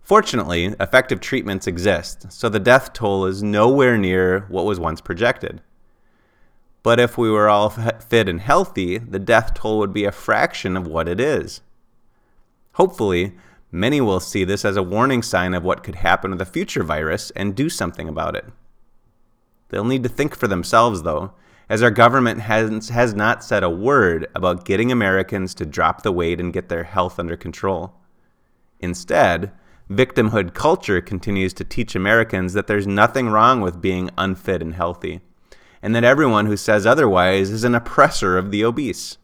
Fortunately, 0.00 0.66
effective 0.78 1.20
treatments 1.20 1.66
exist, 1.66 2.30
so 2.30 2.48
the 2.48 2.60
death 2.60 2.92
toll 2.92 3.26
is 3.26 3.42
nowhere 3.42 3.98
near 3.98 4.46
what 4.48 4.64
was 4.64 4.78
once 4.78 5.00
projected. 5.00 5.60
But 6.84 7.00
if 7.00 7.18
we 7.18 7.28
were 7.28 7.48
all 7.48 7.70
fit 7.70 8.28
and 8.28 8.40
healthy, 8.40 8.98
the 8.98 9.18
death 9.18 9.54
toll 9.54 9.80
would 9.80 9.92
be 9.92 10.04
a 10.04 10.12
fraction 10.12 10.76
of 10.76 10.86
what 10.86 11.08
it 11.08 11.18
is. 11.18 11.62
Hopefully, 12.74 13.34
many 13.70 14.00
will 14.00 14.20
see 14.20 14.44
this 14.44 14.64
as 14.64 14.76
a 14.76 14.82
warning 14.82 15.22
sign 15.22 15.54
of 15.54 15.64
what 15.64 15.82
could 15.82 15.96
happen 15.96 16.30
with 16.30 16.40
a 16.40 16.46
future 16.46 16.82
virus 16.82 17.30
and 17.36 17.54
do 17.54 17.68
something 17.68 18.08
about 18.08 18.36
it. 18.36 18.46
They'll 19.68 19.84
need 19.84 20.02
to 20.04 20.08
think 20.08 20.36
for 20.36 20.46
themselves, 20.46 21.02
though, 21.02 21.32
as 21.68 21.82
our 21.82 21.90
government 21.90 22.40
has, 22.40 22.88
has 22.90 23.14
not 23.14 23.42
said 23.42 23.64
a 23.64 23.70
word 23.70 24.28
about 24.34 24.64
getting 24.64 24.92
Americans 24.92 25.54
to 25.54 25.66
drop 25.66 26.02
the 26.02 26.12
weight 26.12 26.40
and 26.40 26.52
get 26.52 26.68
their 26.68 26.84
health 26.84 27.18
under 27.18 27.36
control. 27.36 27.94
Instead, 28.78 29.50
victimhood 29.90 30.54
culture 30.54 31.00
continues 31.00 31.52
to 31.54 31.64
teach 31.64 31.96
Americans 31.96 32.52
that 32.52 32.66
there's 32.66 32.86
nothing 32.86 33.28
wrong 33.28 33.60
with 33.60 33.80
being 33.80 34.10
unfit 34.16 34.62
and 34.62 34.74
healthy 34.74 35.20
and 35.86 35.94
that 35.94 36.02
everyone 36.02 36.46
who 36.46 36.56
says 36.56 36.84
otherwise 36.84 37.50
is 37.50 37.62
an 37.62 37.74
oppressor 37.74 38.36
of 38.36 38.50
the 38.50 38.64
obese. 38.64 39.18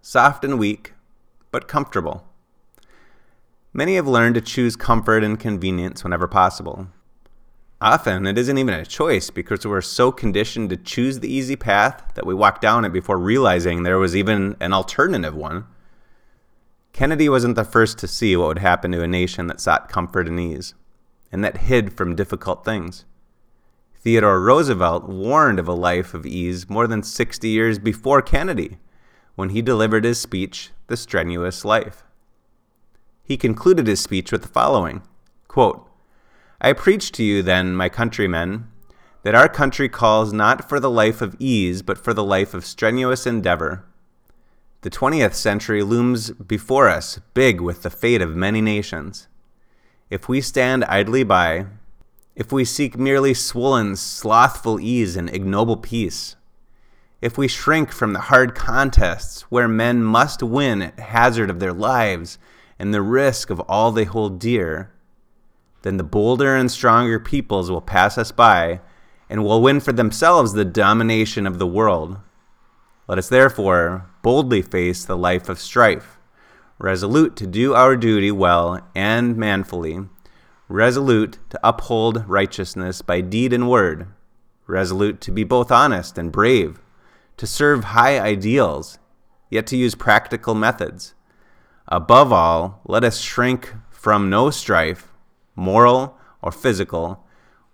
Soft 0.00 0.44
and 0.44 0.58
weak, 0.58 0.94
but 1.50 1.68
comfortable. 1.68 2.26
Many 3.72 3.94
have 3.96 4.08
learned 4.08 4.34
to 4.34 4.40
choose 4.40 4.74
comfort 4.74 5.22
and 5.22 5.38
convenience 5.38 6.02
whenever 6.02 6.26
possible. 6.26 6.88
Often 7.80 8.26
it 8.26 8.36
isn't 8.36 8.58
even 8.58 8.74
a 8.74 8.84
choice 8.84 9.30
because 9.30 9.66
we're 9.66 9.80
so 9.80 10.12
conditioned 10.12 10.68
to 10.70 10.76
choose 10.76 11.20
the 11.20 11.32
easy 11.32 11.56
path 11.56 12.12
that 12.14 12.26
we 12.26 12.34
walk 12.34 12.60
down 12.60 12.84
it 12.84 12.92
before 12.92 13.16
realizing 13.16 13.82
there 13.82 13.98
was 13.98 14.14
even 14.14 14.56
an 14.60 14.72
alternative 14.72 15.34
one. 15.34 15.66
Kennedy 16.92 17.28
wasn't 17.28 17.54
the 17.54 17.64
first 17.64 17.96
to 17.98 18.08
see 18.08 18.36
what 18.36 18.48
would 18.48 18.58
happen 18.58 18.92
to 18.92 19.02
a 19.02 19.06
nation 19.06 19.46
that 19.46 19.60
sought 19.60 19.88
comfort 19.88 20.28
and 20.28 20.38
ease, 20.38 20.74
and 21.32 21.42
that 21.42 21.58
hid 21.58 21.92
from 21.92 22.16
difficult 22.16 22.64
things. 22.64 23.04
Theodore 23.94 24.40
Roosevelt 24.40 25.08
warned 25.08 25.58
of 25.58 25.68
a 25.68 25.72
life 25.72 26.12
of 26.12 26.26
ease 26.26 26.68
more 26.68 26.86
than 26.86 27.02
60 27.02 27.48
years 27.48 27.78
before 27.78 28.20
Kennedy, 28.20 28.78
when 29.40 29.48
he 29.48 29.62
delivered 29.62 30.04
his 30.04 30.20
speech, 30.20 30.68
The 30.88 30.98
Strenuous 30.98 31.64
Life. 31.64 32.04
He 33.24 33.38
concluded 33.38 33.86
his 33.86 33.98
speech 34.00 34.30
with 34.30 34.42
the 34.42 34.48
following 34.48 35.00
quote, 35.48 35.88
I 36.60 36.74
preach 36.74 37.10
to 37.12 37.24
you, 37.24 37.42
then, 37.42 37.74
my 37.74 37.88
countrymen, 37.88 38.68
that 39.22 39.34
our 39.34 39.48
country 39.48 39.88
calls 39.88 40.34
not 40.34 40.68
for 40.68 40.78
the 40.78 40.90
life 40.90 41.22
of 41.22 41.36
ease, 41.38 41.80
but 41.80 41.96
for 41.96 42.12
the 42.12 42.22
life 42.22 42.52
of 42.52 42.66
strenuous 42.66 43.26
endeavor. 43.26 43.82
The 44.82 44.90
20th 44.90 45.32
century 45.32 45.82
looms 45.82 46.32
before 46.32 46.90
us, 46.90 47.18
big 47.32 47.62
with 47.62 47.80
the 47.80 47.88
fate 47.88 48.20
of 48.20 48.36
many 48.36 48.60
nations. 48.60 49.26
If 50.10 50.28
we 50.28 50.42
stand 50.42 50.84
idly 50.84 51.24
by, 51.24 51.64
if 52.36 52.52
we 52.52 52.66
seek 52.66 52.98
merely 52.98 53.32
swollen, 53.32 53.96
slothful 53.96 54.78
ease 54.78 55.16
and 55.16 55.34
ignoble 55.34 55.78
peace, 55.78 56.36
if 57.20 57.36
we 57.36 57.48
shrink 57.48 57.92
from 57.92 58.12
the 58.12 58.20
hard 58.20 58.54
contests 58.54 59.42
where 59.42 59.68
men 59.68 60.02
must 60.02 60.42
win 60.42 60.82
at 60.82 60.98
hazard 60.98 61.50
of 61.50 61.60
their 61.60 61.72
lives 61.72 62.38
and 62.78 62.94
the 62.94 63.02
risk 63.02 63.50
of 63.50 63.60
all 63.60 63.92
they 63.92 64.04
hold 64.04 64.38
dear, 64.38 64.90
then 65.82 65.96
the 65.96 66.04
bolder 66.04 66.56
and 66.56 66.70
stronger 66.70 67.18
peoples 67.18 67.70
will 67.70 67.80
pass 67.80 68.16
us 68.16 68.32
by 68.32 68.80
and 69.28 69.44
will 69.44 69.62
win 69.62 69.80
for 69.80 69.92
themselves 69.92 70.52
the 70.52 70.64
domination 70.64 71.46
of 71.46 71.58
the 71.58 71.66
world. 71.66 72.18
Let 73.06 73.18
us 73.18 73.28
therefore 73.28 74.10
boldly 74.22 74.62
face 74.62 75.04
the 75.04 75.16
life 75.16 75.48
of 75.48 75.58
strife, 75.58 76.18
resolute 76.78 77.36
to 77.36 77.46
do 77.46 77.74
our 77.74 77.96
duty 77.96 78.30
well 78.30 78.80
and 78.94 79.36
manfully 79.36 80.00
resolute 80.70 81.36
to 81.50 81.60
uphold 81.64 82.28
righteousness 82.28 83.02
by 83.02 83.20
deed 83.20 83.52
and 83.52 83.68
word, 83.68 84.06
resolute 84.68 85.20
to 85.20 85.32
be 85.32 85.42
both 85.42 85.72
honest 85.72 86.16
and 86.16 86.30
brave, 86.30 86.78
to 87.40 87.46
serve 87.46 87.84
high 87.84 88.20
ideals, 88.20 88.98
yet 89.48 89.66
to 89.66 89.74
use 89.74 89.94
practical 89.94 90.54
methods. 90.54 91.14
Above 91.88 92.30
all, 92.34 92.82
let 92.84 93.02
us 93.02 93.18
shrink 93.18 93.72
from 93.88 94.28
no 94.28 94.50
strife, 94.50 95.08
moral 95.56 96.18
or 96.42 96.52
physical, 96.52 97.24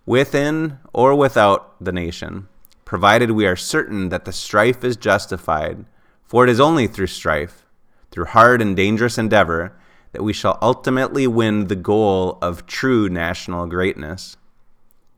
within 0.05 0.79
or 0.93 1.13
without 1.13 1.75
the 1.83 1.91
nation, 1.91 2.47
provided 2.85 3.31
we 3.31 3.45
are 3.45 3.57
certain 3.57 4.07
that 4.07 4.23
the 4.23 4.31
strife 4.31 4.85
is 4.85 4.95
justified, 4.95 5.83
for 6.23 6.45
it 6.45 6.49
is 6.49 6.61
only 6.61 6.87
through 6.87 7.07
strife, 7.07 7.65
through 8.09 8.23
hard 8.23 8.61
and 8.61 8.73
dangerous 8.73 9.17
endeavor, 9.17 9.77
that 10.13 10.23
we 10.23 10.31
shall 10.31 10.57
ultimately 10.61 11.27
win 11.27 11.67
the 11.67 11.75
goal 11.75 12.37
of 12.41 12.65
true 12.67 13.09
national 13.09 13.67
greatness. 13.67 14.37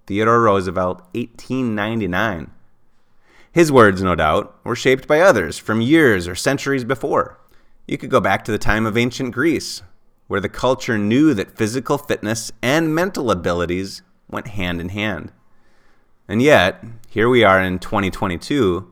Theodore 0.08 0.42
Roosevelt, 0.42 1.02
1899. 1.14 2.50
His 3.52 3.72
words, 3.72 4.02
no 4.02 4.16
doubt, 4.16 4.56
were 4.64 4.76
shaped 4.76 5.08
by 5.08 5.22
others 5.22 5.58
from 5.58 5.82
years 5.82 6.28
or 6.28 6.36
centuries 6.36 6.84
before. 6.84 7.40
You 7.88 7.98
could 7.98 8.12
go 8.12 8.20
back 8.20 8.44
to 8.46 8.52
the 8.52 8.60
time 8.60 8.86
of 8.86 8.98
ancient 8.98 9.34
Greece, 9.34 9.82
where 10.28 10.40
the 10.40 10.50
culture 10.50 10.98
knew 10.98 11.34
that 11.34 11.58
physical 11.58 11.98
fitness 11.98 12.52
and 12.62 12.94
mental 12.94 13.32
abilities 13.32 14.04
went 14.30 14.50
hand 14.50 14.80
in 14.80 14.90
hand. 14.90 15.32
And 16.28 16.42
yet, 16.42 16.84
here 17.10 17.28
we 17.28 17.44
are 17.44 17.60
in 17.60 17.80
2022, 17.80 18.92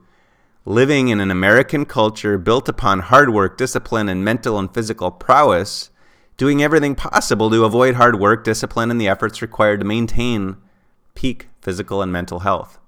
living 0.65 1.09
in 1.09 1.19
an 1.19 1.29
American 1.29 1.85
culture 1.85 2.39
built 2.39 2.67
upon 2.67 2.99
hard 3.01 3.31
work, 3.31 3.57
discipline, 3.57 4.09
and 4.09 4.25
mental 4.25 4.57
and 4.57 4.73
physical 4.73 5.11
prowess 5.11 5.91
doing 6.35 6.61
everything 6.63 6.95
possible 6.95 7.49
to 7.49 7.65
avoid 7.65 7.95
hard 7.95 8.19
work, 8.19 8.43
discipline, 8.43 8.89
and 8.89 9.01
the 9.01 9.07
efforts 9.07 9.41
required 9.41 9.79
to 9.79 9.85
maintain 9.85 10.57
peak 11.15 11.47
physical 11.61 12.01
and 12.01 12.11
mental 12.11 12.39
health. 12.39 12.79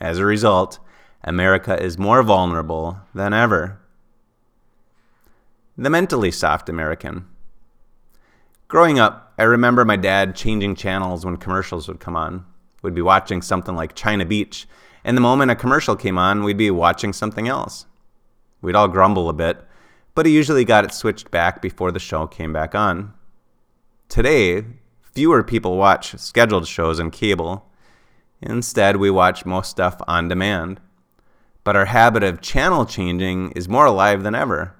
As 0.00 0.18
a 0.18 0.24
result, 0.24 0.78
America 1.24 1.80
is 1.80 1.98
more 1.98 2.22
vulnerable 2.22 2.98
than 3.14 3.32
ever. 3.32 3.80
The 5.76 5.90
mentally 5.90 6.30
soft 6.30 6.68
American. 6.68 7.26
Growing 8.68 8.98
up, 8.98 9.32
I 9.38 9.44
remember 9.44 9.84
my 9.84 9.96
dad 9.96 10.36
changing 10.36 10.74
channels 10.74 11.24
when 11.24 11.36
commercials 11.36 11.88
would 11.88 12.00
come 12.00 12.16
on. 12.16 12.44
We'd 12.82 12.94
be 12.94 13.02
watching 13.02 13.42
something 13.42 13.74
like 13.74 13.94
China 13.94 14.24
Beach, 14.24 14.68
and 15.04 15.16
the 15.16 15.22
moment 15.22 15.50
a 15.50 15.56
commercial 15.56 15.96
came 15.96 16.18
on, 16.18 16.44
we'd 16.44 16.56
be 16.56 16.70
watching 16.70 17.12
something 17.12 17.48
else. 17.48 17.86
We'd 18.60 18.74
all 18.74 18.88
grumble 18.88 19.28
a 19.28 19.32
bit, 19.32 19.64
but 20.14 20.26
he 20.26 20.34
usually 20.34 20.64
got 20.64 20.84
it 20.84 20.92
switched 20.92 21.30
back 21.30 21.62
before 21.62 21.92
the 21.92 22.00
show 22.00 22.26
came 22.26 22.52
back 22.52 22.74
on. 22.74 23.14
Today, 24.08 24.64
fewer 25.12 25.42
people 25.42 25.76
watch 25.76 26.18
scheduled 26.18 26.66
shows 26.66 26.98
on 26.98 27.10
cable. 27.10 27.67
Instead, 28.40 28.96
we 28.96 29.10
watch 29.10 29.46
most 29.46 29.70
stuff 29.70 30.00
on 30.06 30.28
demand. 30.28 30.80
But 31.64 31.76
our 31.76 31.86
habit 31.86 32.22
of 32.22 32.40
channel 32.40 32.86
changing 32.86 33.52
is 33.52 33.68
more 33.68 33.86
alive 33.86 34.22
than 34.22 34.34
ever. 34.34 34.74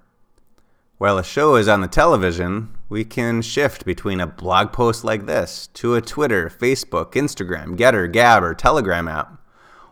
While 0.98 1.18
a 1.18 1.24
show 1.24 1.56
is 1.56 1.68
on 1.68 1.80
the 1.80 1.88
television, 1.88 2.74
we 2.88 3.04
can 3.04 3.42
shift 3.42 3.84
between 3.84 4.20
a 4.20 4.26
blog 4.26 4.72
post 4.72 5.04
like 5.04 5.26
this 5.26 5.68
to 5.74 5.94
a 5.94 6.00
Twitter, 6.00 6.48
Facebook, 6.50 7.12
Instagram, 7.12 7.76
GETTR, 7.76 8.10
Gab, 8.12 8.42
or 8.42 8.54
Telegram 8.54 9.06
app. 9.06 9.40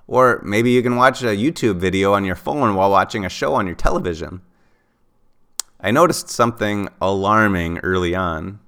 Or 0.08 0.40
maybe 0.44 0.70
you 0.70 0.82
can 0.82 0.96
watch 0.96 1.22
a 1.22 1.36
YouTube 1.36 1.78
video 1.78 2.12
on 2.12 2.24
your 2.24 2.36
phone 2.36 2.74
while 2.74 2.90
watching 2.90 3.24
a 3.24 3.28
show 3.28 3.54
on 3.54 3.66
your 3.66 3.76
television. 3.76 4.40
I 5.80 5.90
noticed 5.90 6.28
something 6.28 6.88
alarming 7.00 7.78
early 7.78 8.14
on. 8.14 8.60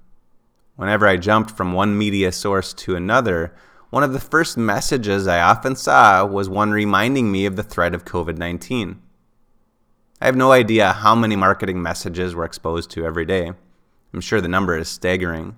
Whenever 0.77 1.09
I 1.09 1.17
jumped 1.17 1.51
from 1.51 1.73
one 1.73 1.99
media 1.99 2.31
source 2.31 2.73
to 2.75 2.95
another, 2.95 3.53
one 3.91 4.03
of 4.03 4.13
the 4.13 4.21
first 4.21 4.57
messages 4.57 5.27
I 5.27 5.41
often 5.41 5.75
saw 5.75 6.25
was 6.25 6.49
one 6.49 6.71
reminding 6.71 7.33
me 7.33 7.47
of 7.47 7.57
the 7.57 7.63
threat 7.63 7.95
of 7.95 8.05
COVID 8.05 8.37
19. 8.37 9.01
I 10.21 10.27
have 10.27 10.37
no 10.37 10.53
idea 10.53 10.93
how 10.93 11.15
many 11.15 11.37
marketing 11.37 11.81
messages 11.81 12.35
we're 12.35 12.45
exposed 12.45 12.91
to 12.91 13.07
every 13.07 13.25
day. 13.25 13.53
I'm 14.13 14.21
sure 14.21 14.41
the 14.41 14.49
number 14.49 14.77
is 14.77 14.89
staggering. 14.89 15.57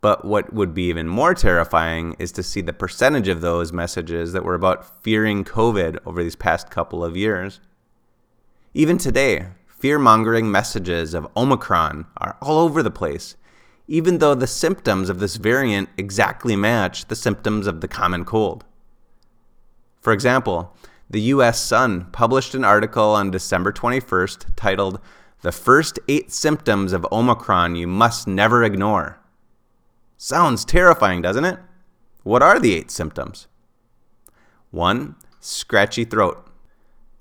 But 0.00 0.24
what 0.24 0.52
would 0.52 0.74
be 0.74 0.88
even 0.88 1.08
more 1.08 1.32
terrifying 1.32 2.14
is 2.18 2.30
to 2.32 2.42
see 2.42 2.60
the 2.60 2.74
percentage 2.74 3.28
of 3.28 3.40
those 3.40 3.72
messages 3.72 4.32
that 4.32 4.44
were 4.44 4.54
about 4.54 5.02
fearing 5.02 5.44
COVID 5.44 5.98
over 6.04 6.22
these 6.22 6.36
past 6.36 6.68
couple 6.68 7.02
of 7.02 7.16
years. 7.16 7.60
Even 8.74 8.98
today, 8.98 9.46
fear 9.66 9.98
mongering 9.98 10.50
messages 10.50 11.14
of 11.14 11.28
Omicron 11.36 12.06
are 12.18 12.36
all 12.42 12.58
over 12.58 12.82
the 12.82 12.90
place, 12.90 13.36
even 13.86 14.18
though 14.18 14.34
the 14.34 14.46
symptoms 14.46 15.10
of 15.10 15.18
this 15.18 15.36
variant 15.36 15.88
exactly 15.96 16.56
match 16.56 17.06
the 17.06 17.16
symptoms 17.16 17.66
of 17.66 17.80
the 17.80 17.88
common 17.88 18.24
cold. 18.24 18.64
For 20.00 20.12
example, 20.12 20.74
the 21.08 21.20
US 21.20 21.60
Sun 21.60 22.06
published 22.12 22.54
an 22.54 22.64
article 22.64 23.10
on 23.10 23.30
December 23.30 23.72
21st 23.72 24.46
titled, 24.56 25.00
The 25.42 25.52
first 25.52 25.98
eight 26.08 26.32
symptoms 26.32 26.92
of 26.92 27.06
Omicron 27.12 27.76
you 27.76 27.86
must 27.86 28.26
never 28.26 28.64
ignore. 28.64 29.18
Sounds 30.16 30.64
terrifying, 30.64 31.20
doesn't 31.20 31.44
it? 31.44 31.58
What 32.22 32.42
are 32.42 32.58
the 32.58 32.74
eight 32.74 32.90
symptoms? 32.90 33.46
1. 34.70 35.14
Scratchy 35.40 36.04
throat. 36.04 36.50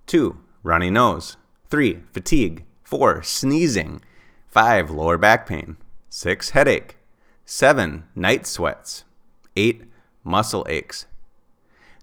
2. 0.07 0.37
Runny 0.63 0.89
nose. 0.89 1.35
3. 1.69 1.99
Fatigue. 2.13 2.63
4. 2.83 3.21
Sneezing. 3.21 4.01
5. 4.47 4.91
Lower 4.91 5.17
back 5.17 5.45
pain. 5.45 5.77
6. 6.15 6.51
Headache. 6.51 6.97
7. 7.43 8.03
Night 8.15 8.45
sweats. 8.45 9.03
8. 9.55 9.81
Muscle 10.23 10.63
aches. 10.69 11.07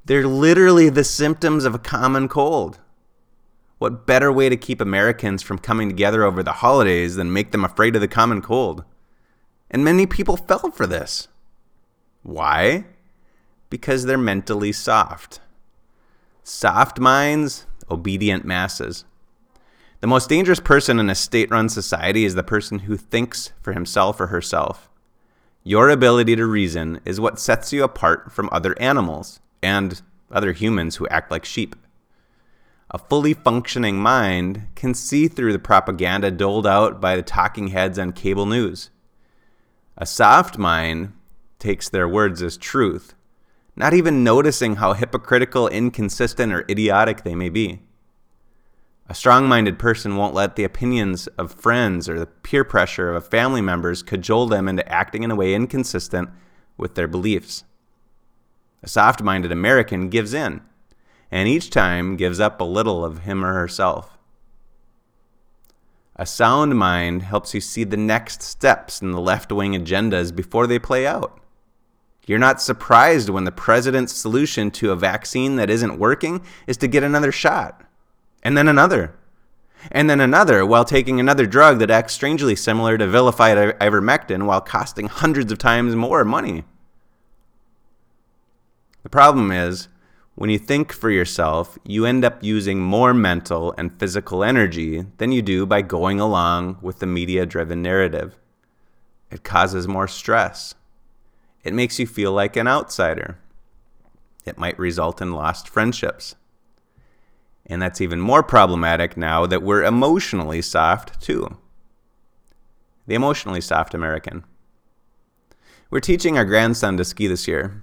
They're 0.04 0.26
literally 0.26 0.88
the 0.88 1.04
symptoms 1.04 1.64
of 1.64 1.76
a 1.76 1.78
common 1.78 2.26
cold. 2.26 2.80
What 3.78 4.08
better 4.08 4.32
way 4.32 4.48
to 4.48 4.56
keep 4.56 4.80
Americans 4.80 5.44
from 5.44 5.58
coming 5.58 5.88
together 5.88 6.24
over 6.24 6.42
the 6.42 6.54
holidays 6.54 7.14
than 7.14 7.32
make 7.32 7.52
them 7.52 7.64
afraid 7.64 7.94
of 7.94 8.00
the 8.00 8.08
common 8.08 8.42
cold? 8.42 8.82
And 9.70 9.84
many 9.84 10.06
people 10.06 10.36
fell 10.36 10.72
for 10.72 10.88
this. 10.88 11.28
Why? 12.24 12.86
Because 13.70 14.06
they're 14.06 14.18
mentally 14.18 14.72
soft. 14.72 15.40
Soft 16.42 16.98
minds, 16.98 17.64
obedient 17.88 18.44
masses. 18.44 19.04
The 20.00 20.06
most 20.06 20.30
dangerous 20.30 20.60
person 20.60 20.98
in 20.98 21.10
a 21.10 21.14
state 21.14 21.50
run 21.50 21.68
society 21.68 22.24
is 22.24 22.34
the 22.34 22.42
person 22.42 22.80
who 22.80 22.96
thinks 22.96 23.52
for 23.60 23.74
himself 23.74 24.18
or 24.18 24.28
herself. 24.28 24.88
Your 25.62 25.90
ability 25.90 26.36
to 26.36 26.46
reason 26.46 27.00
is 27.04 27.20
what 27.20 27.38
sets 27.38 27.70
you 27.70 27.84
apart 27.84 28.32
from 28.32 28.48
other 28.50 28.74
animals 28.80 29.40
and 29.62 30.00
other 30.30 30.52
humans 30.52 30.96
who 30.96 31.08
act 31.08 31.30
like 31.30 31.44
sheep. 31.44 31.76
A 32.90 32.96
fully 32.98 33.34
functioning 33.34 33.98
mind 33.98 34.68
can 34.74 34.94
see 34.94 35.28
through 35.28 35.52
the 35.52 35.58
propaganda 35.58 36.30
doled 36.30 36.66
out 36.66 36.98
by 36.98 37.14
the 37.14 37.22
talking 37.22 37.68
heads 37.68 37.98
on 37.98 38.12
cable 38.12 38.46
news. 38.46 38.88
A 39.98 40.06
soft 40.06 40.56
mind 40.56 41.12
takes 41.58 41.90
their 41.90 42.08
words 42.08 42.40
as 42.40 42.56
truth, 42.56 43.14
not 43.76 43.92
even 43.92 44.24
noticing 44.24 44.76
how 44.76 44.94
hypocritical, 44.94 45.68
inconsistent, 45.68 46.54
or 46.54 46.64
idiotic 46.70 47.22
they 47.22 47.34
may 47.34 47.50
be. 47.50 47.82
A 49.10 49.14
strong 49.14 49.48
minded 49.48 49.76
person 49.76 50.16
won't 50.16 50.36
let 50.36 50.54
the 50.54 50.62
opinions 50.62 51.26
of 51.36 51.52
friends 51.52 52.08
or 52.08 52.16
the 52.16 52.26
peer 52.26 52.62
pressure 52.62 53.12
of 53.12 53.26
family 53.26 53.60
members 53.60 54.04
cajole 54.04 54.46
them 54.46 54.68
into 54.68 54.88
acting 54.88 55.24
in 55.24 55.32
a 55.32 55.34
way 55.34 55.52
inconsistent 55.52 56.30
with 56.76 56.94
their 56.94 57.08
beliefs. 57.08 57.64
A 58.84 58.88
soft 58.88 59.20
minded 59.20 59.50
American 59.50 60.10
gives 60.10 60.32
in, 60.32 60.60
and 61.28 61.48
each 61.48 61.70
time 61.70 62.16
gives 62.16 62.38
up 62.38 62.60
a 62.60 62.64
little 62.64 63.04
of 63.04 63.22
him 63.22 63.44
or 63.44 63.52
herself. 63.52 64.16
A 66.14 66.24
sound 66.24 66.78
mind 66.78 67.22
helps 67.22 67.52
you 67.52 67.60
see 67.60 67.82
the 67.82 67.96
next 67.96 68.42
steps 68.42 69.02
in 69.02 69.10
the 69.10 69.20
left 69.20 69.50
wing 69.50 69.72
agendas 69.72 70.32
before 70.32 70.68
they 70.68 70.78
play 70.78 71.04
out. 71.04 71.36
You're 72.28 72.38
not 72.38 72.62
surprised 72.62 73.28
when 73.28 73.42
the 73.42 73.50
president's 73.50 74.12
solution 74.12 74.70
to 74.70 74.92
a 74.92 74.96
vaccine 74.96 75.56
that 75.56 75.68
isn't 75.68 75.98
working 75.98 76.42
is 76.68 76.76
to 76.76 76.86
get 76.86 77.02
another 77.02 77.32
shot, 77.32 77.89
and 78.42 78.56
then 78.56 78.68
another, 78.68 79.14
and 79.90 80.10
then 80.10 80.20
another 80.20 80.64
while 80.66 80.84
taking 80.84 81.18
another 81.18 81.46
drug 81.46 81.78
that 81.78 81.90
acts 81.90 82.12
strangely 82.12 82.54
similar 82.54 82.98
to 82.98 83.06
vilified 83.06 83.56
ivermectin 83.78 84.46
while 84.46 84.60
costing 84.60 85.08
hundreds 85.08 85.50
of 85.50 85.58
times 85.58 85.94
more 85.94 86.24
money. 86.24 86.64
The 89.02 89.08
problem 89.08 89.50
is, 89.50 89.88
when 90.34 90.50
you 90.50 90.58
think 90.58 90.92
for 90.92 91.10
yourself, 91.10 91.78
you 91.84 92.06
end 92.06 92.24
up 92.24 92.42
using 92.42 92.80
more 92.80 93.12
mental 93.12 93.74
and 93.76 93.98
physical 93.98 94.44
energy 94.44 95.04
than 95.18 95.32
you 95.32 95.42
do 95.42 95.66
by 95.66 95.82
going 95.82 96.20
along 96.20 96.78
with 96.80 96.98
the 96.98 97.06
media 97.06 97.44
driven 97.46 97.82
narrative. 97.82 98.38
It 99.30 99.44
causes 99.44 99.86
more 99.86 100.08
stress. 100.08 100.74
It 101.62 101.74
makes 101.74 101.98
you 101.98 102.06
feel 102.06 102.32
like 102.32 102.56
an 102.56 102.66
outsider. 102.66 103.38
It 104.44 104.58
might 104.58 104.78
result 104.78 105.20
in 105.20 105.32
lost 105.32 105.68
friendships. 105.68 106.36
And 107.70 107.80
that's 107.80 108.02
even 108.02 108.20
more 108.20 108.42
problematic 108.42 109.16
now 109.16 109.46
that 109.46 109.62
we're 109.62 109.84
emotionally 109.84 110.60
soft, 110.60 111.22
too. 111.22 111.56
The 113.06 113.14
emotionally 113.14 113.62
soft 113.62 113.94
American. 113.94 114.44
We're 115.88 116.00
teaching 116.00 116.36
our 116.36 116.44
grandson 116.44 116.98
to 116.98 117.04
ski 117.04 117.26
this 117.26 117.48
year, 117.48 117.82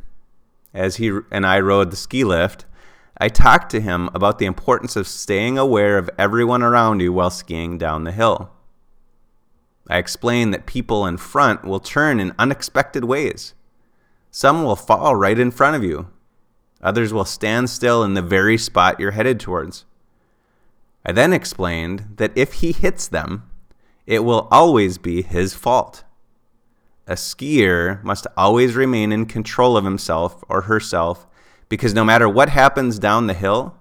as 0.73 0.97
he 0.97 1.11
and 1.31 1.45
I 1.45 1.59
rode 1.59 1.89
the 1.89 1.97
ski 1.97 2.23
lift, 2.23 2.65
I 3.17 3.29
talked 3.29 3.71
to 3.71 3.81
him 3.81 4.09
about 4.13 4.37
the 4.37 4.45
importance 4.45 4.95
of 4.95 5.07
staying 5.07 5.57
aware 5.57 5.97
of 5.97 6.09
everyone 6.19 6.61
around 6.61 6.99
you 6.99 7.11
while 7.11 7.31
skiing 7.31 7.79
down 7.79 8.03
the 8.03 8.11
hill. 8.11 8.51
I 9.89 9.97
explained 9.97 10.53
that 10.53 10.67
people 10.67 11.05
in 11.05 11.17
front 11.17 11.63
will 11.63 11.79
turn 11.79 12.19
in 12.19 12.35
unexpected 12.37 13.05
ways. 13.05 13.55
Some 14.29 14.63
will 14.63 14.75
fall 14.75 15.15
right 15.15 15.39
in 15.39 15.49
front 15.49 15.75
of 15.75 15.83
you. 15.83 16.09
Others 16.81 17.13
will 17.13 17.25
stand 17.25 17.69
still 17.69 18.03
in 18.03 18.13
the 18.13 18.21
very 18.21 18.57
spot 18.57 18.99
you're 18.99 19.11
headed 19.11 19.39
towards. 19.39 19.85
I 21.05 21.11
then 21.11 21.33
explained 21.33 22.15
that 22.17 22.31
if 22.35 22.53
he 22.53 22.71
hits 22.71 23.07
them, 23.07 23.49
it 24.05 24.23
will 24.23 24.47
always 24.51 24.97
be 24.97 25.21
his 25.21 25.53
fault. 25.53 26.03
A 27.07 27.13
skier 27.13 28.03
must 28.03 28.27
always 28.35 28.75
remain 28.75 29.11
in 29.11 29.25
control 29.25 29.77
of 29.77 29.85
himself 29.85 30.43
or 30.49 30.63
herself 30.63 31.25
because 31.69 31.93
no 31.93 32.03
matter 32.03 32.27
what 32.27 32.49
happens 32.49 32.99
down 32.99 33.27
the 33.27 33.33
hill, 33.33 33.75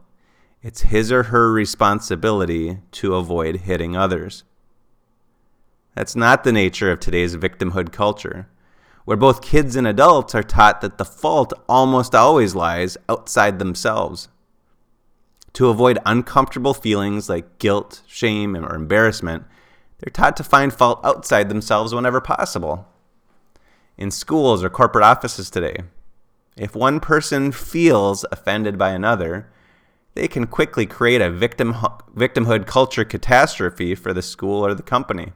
it's 0.63 0.83
his 0.83 1.13
or 1.13 1.25
her 1.25 1.53
responsibility 1.53 2.79
to 2.93 3.15
avoid 3.15 3.57
hitting 3.63 3.97
others. 3.97 4.45
That's 5.95 6.17
not 6.17 6.45
the 6.45 6.53
nature 6.53 6.91
of 6.91 7.01
today's 7.01 7.37
victimhood 7.37 7.93
culture, 7.93 8.49
where 9.07 9.17
both 9.17 9.41
kids 9.41 9.77
and 9.77 9.87
adults 9.87 10.35
are 10.35 10.43
taught 10.43 10.83
that 10.83 10.99
the 10.99 11.05
fault 11.05 11.53
almost 11.69 12.15
always 12.15 12.55
lies 12.55 12.99
outside 13.09 13.59
themselves. 13.59 14.29
To 15.55 15.69
avoid 15.69 15.99
uncomfortable 16.05 16.75
feelings 16.75 17.29
like 17.29 17.59
guilt, 17.59 18.03
shame, 18.07 18.55
or 18.57 18.75
embarrassment, 18.75 19.45
they're 19.99 20.13
taught 20.13 20.37
to 20.37 20.45
find 20.45 20.75
fault 20.75 21.01
outside 21.05 21.49
themselves 21.49 21.95
whenever 21.95 22.21
possible 22.21 22.87
in 23.97 24.11
schools 24.11 24.63
or 24.63 24.69
corporate 24.69 25.05
offices 25.05 25.49
today. 25.49 25.85
If 26.57 26.75
one 26.75 27.01
person 27.01 27.53
feels 27.53 28.27
offended 28.33 28.77
by 28.77 28.91
another, 28.91 29.49
they 30.15 30.27
can 30.29 30.47
quickly 30.47 30.85
create 30.85 31.21
a 31.21 31.31
victim, 31.31 31.75
victimhood 32.15 32.67
culture 32.67 33.05
catastrophe 33.05 33.95
for 33.95 34.13
the 34.13 34.21
school 34.21 34.67
or 34.67 34.75
the 34.75 34.83
company. 34.83 35.33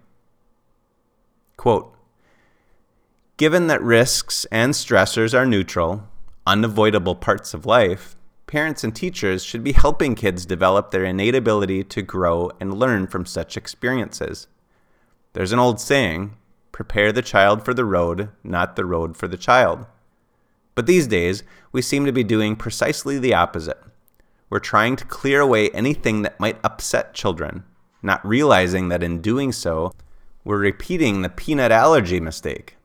Quote 1.56 1.94
Given 3.40 3.68
that 3.68 3.80
risks 3.80 4.44
and 4.52 4.74
stressors 4.74 5.32
are 5.32 5.46
neutral, 5.46 6.06
unavoidable 6.46 7.14
parts 7.14 7.54
of 7.54 7.64
life, 7.64 8.14
parents 8.46 8.84
and 8.84 8.94
teachers 8.94 9.42
should 9.42 9.64
be 9.64 9.72
helping 9.72 10.14
kids 10.14 10.44
develop 10.44 10.90
their 10.90 11.06
innate 11.06 11.34
ability 11.34 11.84
to 11.84 12.02
grow 12.02 12.50
and 12.60 12.78
learn 12.78 13.06
from 13.06 13.24
such 13.24 13.56
experiences. 13.56 14.46
There's 15.32 15.52
an 15.52 15.58
old 15.58 15.80
saying 15.80 16.36
Prepare 16.70 17.12
the 17.12 17.22
child 17.22 17.64
for 17.64 17.72
the 17.72 17.86
road, 17.86 18.28
not 18.44 18.76
the 18.76 18.84
road 18.84 19.16
for 19.16 19.26
the 19.26 19.38
child. 19.38 19.86
But 20.74 20.84
these 20.84 21.06
days, 21.06 21.42
we 21.72 21.80
seem 21.80 22.04
to 22.04 22.12
be 22.12 22.22
doing 22.22 22.56
precisely 22.56 23.18
the 23.18 23.32
opposite. 23.32 23.82
We're 24.50 24.58
trying 24.58 24.96
to 24.96 25.06
clear 25.06 25.40
away 25.40 25.70
anything 25.70 26.20
that 26.20 26.38
might 26.38 26.60
upset 26.62 27.14
children, 27.14 27.64
not 28.02 28.20
realizing 28.22 28.90
that 28.90 29.02
in 29.02 29.22
doing 29.22 29.50
so, 29.50 29.94
we're 30.44 30.58
repeating 30.58 31.22
the 31.22 31.30
peanut 31.30 31.72
allergy 31.72 32.20
mistake. 32.20 32.76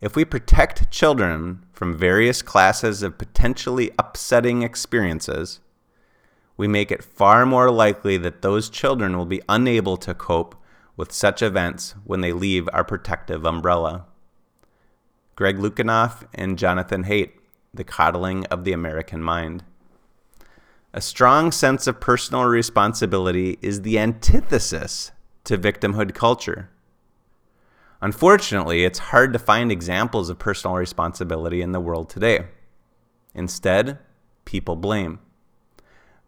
If 0.00 0.16
we 0.16 0.24
protect 0.24 0.90
children 0.90 1.66
from 1.72 1.94
various 1.94 2.40
classes 2.40 3.02
of 3.02 3.18
potentially 3.18 3.90
upsetting 3.98 4.62
experiences, 4.62 5.60
we 6.56 6.66
make 6.66 6.90
it 6.90 7.04
far 7.04 7.44
more 7.44 7.70
likely 7.70 8.16
that 8.16 8.40
those 8.40 8.70
children 8.70 9.18
will 9.18 9.26
be 9.26 9.42
unable 9.48 9.98
to 9.98 10.14
cope 10.14 10.54
with 10.96 11.12
such 11.12 11.42
events 11.42 11.94
when 12.04 12.22
they 12.22 12.32
leave 12.32 12.68
our 12.72 12.84
protective 12.84 13.44
umbrella. 13.44 14.06
Greg 15.36 15.58
Lukianoff 15.58 16.24
and 16.34 16.58
Jonathan 16.58 17.04
Haidt, 17.04 17.32
The 17.72 17.84
Coddling 17.84 18.46
of 18.46 18.64
the 18.64 18.72
American 18.72 19.22
Mind. 19.22 19.64
A 20.92 21.00
strong 21.00 21.52
sense 21.52 21.86
of 21.86 22.00
personal 22.00 22.44
responsibility 22.44 23.58
is 23.62 23.82
the 23.82 23.98
antithesis 23.98 25.12
to 25.44 25.56
victimhood 25.56 26.14
culture. 26.14 26.70
Unfortunately, 28.02 28.84
it's 28.84 28.98
hard 28.98 29.32
to 29.32 29.38
find 29.38 29.70
examples 29.70 30.30
of 30.30 30.38
personal 30.38 30.76
responsibility 30.76 31.60
in 31.60 31.72
the 31.72 31.80
world 31.80 32.08
today. 32.08 32.46
Instead, 33.34 33.98
people 34.44 34.74
blame. 34.74 35.18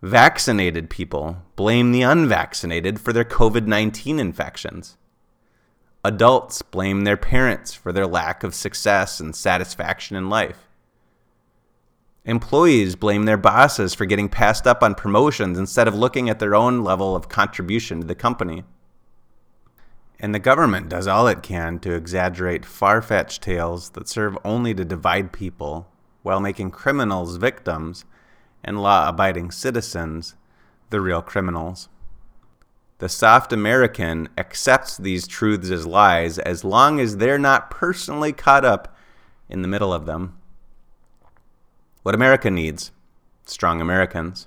Vaccinated 0.02 0.90
people 0.90 1.42
blame 1.56 1.92
the 1.92 2.02
unvaccinated 2.02 3.00
for 3.00 3.12
their 3.12 3.24
COVID 3.24 3.66
19 3.66 4.18
infections. 4.18 4.96
Adults 6.04 6.60
blame 6.62 7.04
their 7.04 7.16
parents 7.16 7.72
for 7.72 7.92
their 7.92 8.06
lack 8.06 8.42
of 8.42 8.54
success 8.54 9.20
and 9.20 9.34
satisfaction 9.34 10.16
in 10.16 10.28
life. 10.28 10.66
Employees 12.24 12.96
blame 12.96 13.24
their 13.24 13.36
bosses 13.36 13.94
for 13.94 14.04
getting 14.04 14.28
passed 14.28 14.66
up 14.66 14.82
on 14.82 14.94
promotions 14.94 15.58
instead 15.58 15.88
of 15.88 15.94
looking 15.94 16.28
at 16.28 16.38
their 16.38 16.54
own 16.54 16.84
level 16.84 17.16
of 17.16 17.28
contribution 17.28 18.00
to 18.00 18.06
the 18.06 18.14
company. 18.14 18.64
And 20.22 20.32
the 20.32 20.38
government 20.38 20.88
does 20.88 21.08
all 21.08 21.26
it 21.26 21.42
can 21.42 21.80
to 21.80 21.92
exaggerate 21.92 22.64
far 22.64 23.02
fetched 23.02 23.42
tales 23.42 23.90
that 23.90 24.08
serve 24.08 24.38
only 24.44 24.72
to 24.72 24.84
divide 24.84 25.32
people 25.32 25.88
while 26.22 26.38
making 26.38 26.70
criminals 26.70 27.36
victims 27.36 28.04
and 28.62 28.80
law 28.80 29.08
abiding 29.08 29.50
citizens 29.50 30.36
the 30.90 31.00
real 31.00 31.22
criminals. 31.22 31.88
The 32.98 33.08
soft 33.08 33.52
American 33.52 34.28
accepts 34.38 34.96
these 34.96 35.26
truths 35.26 35.70
as 35.70 35.88
lies 35.88 36.38
as 36.38 36.62
long 36.62 37.00
as 37.00 37.16
they're 37.16 37.36
not 37.36 37.68
personally 37.68 38.32
caught 38.32 38.64
up 38.64 38.96
in 39.48 39.62
the 39.62 39.68
middle 39.68 39.92
of 39.92 40.06
them. 40.06 40.38
What 42.04 42.14
America 42.14 42.48
needs 42.48 42.92
strong 43.44 43.80
Americans. 43.80 44.46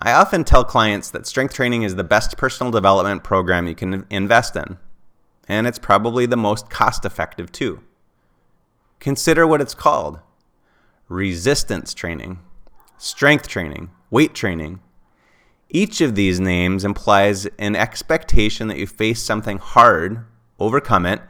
I 0.00 0.12
often 0.12 0.44
tell 0.44 0.64
clients 0.64 1.10
that 1.10 1.26
strength 1.26 1.54
training 1.54 1.82
is 1.82 1.96
the 1.96 2.04
best 2.04 2.36
personal 2.36 2.70
development 2.70 3.24
program 3.24 3.66
you 3.66 3.74
can 3.74 4.06
invest 4.10 4.54
in, 4.54 4.78
and 5.48 5.66
it's 5.66 5.78
probably 5.78 6.24
the 6.24 6.36
most 6.36 6.70
cost 6.70 7.04
effective 7.04 7.50
too. 7.50 7.82
Consider 9.00 9.46
what 9.46 9.60
it's 9.60 9.74
called 9.74 10.20
resistance 11.08 11.94
training, 11.94 12.38
strength 12.96 13.48
training, 13.48 13.90
weight 14.10 14.34
training. 14.34 14.80
Each 15.68 16.00
of 16.00 16.14
these 16.14 16.38
names 16.38 16.84
implies 16.84 17.46
an 17.58 17.74
expectation 17.74 18.68
that 18.68 18.78
you 18.78 18.86
face 18.86 19.22
something 19.22 19.58
hard, 19.58 20.24
overcome 20.60 21.06
it, 21.06 21.22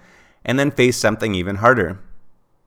and 0.44 0.58
then 0.58 0.70
face 0.70 0.96
something 0.96 1.34
even 1.34 1.56
harder. 1.56 2.00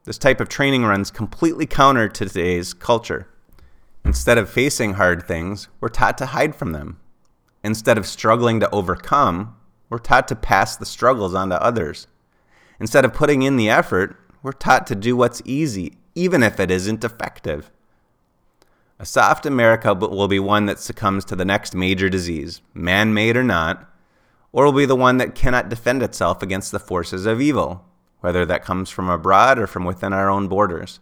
This 0.05 0.17
type 0.17 0.41
of 0.41 0.49
training 0.49 0.83
runs 0.83 1.11
completely 1.11 1.67
counter 1.67 2.09
to 2.09 2.25
today's 2.25 2.73
culture. 2.73 3.27
Instead 4.03 4.37
of 4.37 4.49
facing 4.49 4.93
hard 4.93 5.23
things, 5.23 5.67
we're 5.79 5.89
taught 5.89 6.17
to 6.17 6.27
hide 6.27 6.55
from 6.55 6.71
them. 6.71 6.99
Instead 7.63 7.97
of 7.97 8.07
struggling 8.07 8.59
to 8.59 8.69
overcome, 8.71 9.55
we're 9.89 9.99
taught 9.99 10.27
to 10.27 10.35
pass 10.35 10.75
the 10.75 10.85
struggles 10.85 11.33
on 11.35 11.49
to 11.49 11.61
others. 11.61 12.07
Instead 12.79 13.05
of 13.05 13.13
putting 13.13 13.43
in 13.43 13.57
the 13.57 13.69
effort, 13.69 14.17
we're 14.41 14.51
taught 14.51 14.87
to 14.87 14.95
do 14.95 15.15
what's 15.15 15.41
easy, 15.45 15.97
even 16.15 16.41
if 16.41 16.59
it 16.59 16.71
isn't 16.71 17.03
effective. 17.03 17.69
A 18.97 19.05
soft 19.05 19.45
America 19.45 19.93
will 19.93 20.27
be 20.27 20.39
one 20.39 20.65
that 20.65 20.79
succumbs 20.79 21.25
to 21.25 21.35
the 21.35 21.45
next 21.45 21.75
major 21.75 22.09
disease, 22.09 22.61
man 22.73 23.13
made 23.13 23.37
or 23.37 23.43
not, 23.43 23.87
or 24.51 24.65
will 24.65 24.71
be 24.73 24.85
the 24.85 24.95
one 24.95 25.17
that 25.17 25.35
cannot 25.35 25.69
defend 25.69 26.03
itself 26.03 26.41
against 26.41 26.71
the 26.71 26.79
forces 26.79 27.25
of 27.25 27.41
evil, 27.41 27.85
whether 28.19 28.45
that 28.45 28.65
comes 28.65 28.89
from 28.89 29.09
abroad 29.09 29.57
or 29.57 29.67
from 29.67 29.85
within 29.85 30.13
our 30.13 30.29
own 30.29 30.47
borders. 30.47 30.99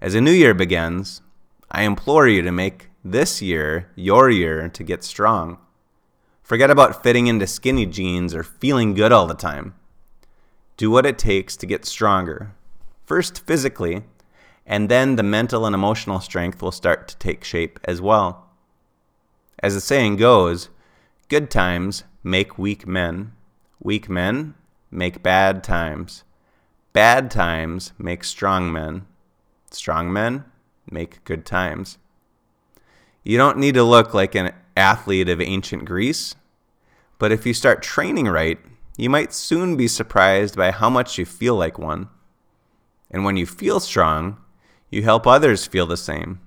As 0.00 0.14
a 0.14 0.20
new 0.20 0.32
year 0.32 0.54
begins, 0.54 1.22
I 1.70 1.82
implore 1.82 2.28
you 2.28 2.42
to 2.42 2.52
make 2.52 2.90
this 3.04 3.42
year 3.42 3.90
your 3.94 4.30
year 4.30 4.68
to 4.68 4.84
get 4.84 5.04
strong. 5.04 5.58
Forget 6.42 6.70
about 6.70 7.02
fitting 7.02 7.26
into 7.26 7.46
skinny 7.46 7.86
jeans 7.86 8.34
or 8.34 8.42
feeling 8.42 8.94
good 8.94 9.12
all 9.12 9.26
the 9.26 9.34
time. 9.34 9.74
Do 10.76 10.90
what 10.90 11.06
it 11.06 11.18
takes 11.18 11.56
to 11.56 11.66
get 11.66 11.84
stronger. 11.84 12.54
First 13.04 13.44
physically, 13.46 14.04
and 14.64 14.88
then 14.88 15.16
the 15.16 15.22
mental 15.22 15.66
and 15.66 15.74
emotional 15.74 16.20
strength 16.20 16.62
will 16.62 16.72
start 16.72 17.08
to 17.08 17.16
take 17.18 17.44
shape 17.44 17.80
as 17.84 18.00
well. 18.00 18.48
As 19.60 19.74
the 19.74 19.80
saying 19.80 20.16
goes, 20.16 20.68
good 21.28 21.50
times 21.50 22.04
make 22.22 22.58
weak 22.58 22.86
men. 22.86 23.32
Weak 23.80 24.08
men 24.08 24.54
make 24.90 25.22
bad 25.22 25.64
times. 25.64 26.24
Bad 26.92 27.30
times 27.30 27.92
make 27.98 28.24
strong 28.24 28.72
men. 28.72 29.06
Strong 29.70 30.12
men 30.12 30.44
make 30.90 31.24
good 31.24 31.44
times. 31.44 31.98
You 33.24 33.38
don't 33.38 33.58
need 33.58 33.74
to 33.74 33.82
look 33.82 34.14
like 34.14 34.34
an 34.34 34.52
athlete 34.76 35.28
of 35.28 35.40
ancient 35.40 35.84
Greece, 35.84 36.36
but 37.18 37.32
if 37.32 37.46
you 37.46 37.54
start 37.54 37.82
training 37.82 38.28
right, 38.28 38.58
you 38.96 39.10
might 39.10 39.32
soon 39.32 39.76
be 39.76 39.88
surprised 39.88 40.56
by 40.56 40.70
how 40.70 40.88
much 40.88 41.18
you 41.18 41.24
feel 41.24 41.56
like 41.56 41.78
one. 41.78 42.08
And 43.10 43.24
when 43.24 43.36
you 43.36 43.46
feel 43.46 43.80
strong, 43.80 44.38
you 44.90 45.02
help 45.02 45.26
others 45.26 45.66
feel 45.66 45.86
the 45.86 45.96
same. 45.96 46.40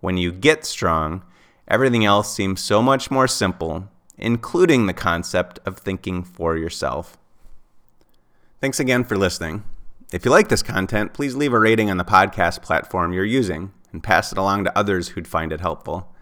When 0.00 0.16
you 0.16 0.32
get 0.32 0.64
strong, 0.64 1.22
everything 1.68 2.04
else 2.04 2.32
seems 2.34 2.60
so 2.60 2.82
much 2.82 3.10
more 3.10 3.28
simple, 3.28 3.88
including 4.18 4.86
the 4.86 4.92
concept 4.92 5.58
of 5.66 5.78
thinking 5.78 6.24
for 6.24 6.56
yourself. 6.56 7.18
Thanks 8.60 8.80
again 8.80 9.04
for 9.04 9.16
listening. 9.16 9.64
If 10.12 10.24
you 10.24 10.30
like 10.30 10.48
this 10.48 10.62
content, 10.62 11.12
please 11.14 11.34
leave 11.34 11.52
a 11.52 11.58
rating 11.58 11.90
on 11.90 11.96
the 11.96 12.04
podcast 12.04 12.62
platform 12.62 13.12
you're 13.12 13.24
using 13.24 13.72
and 13.92 14.04
pass 14.04 14.30
it 14.30 14.38
along 14.38 14.62
to 14.62 14.78
others 14.78 15.08
who'd 15.08 15.26
find 15.26 15.52
it 15.52 15.60
helpful. 15.60 16.14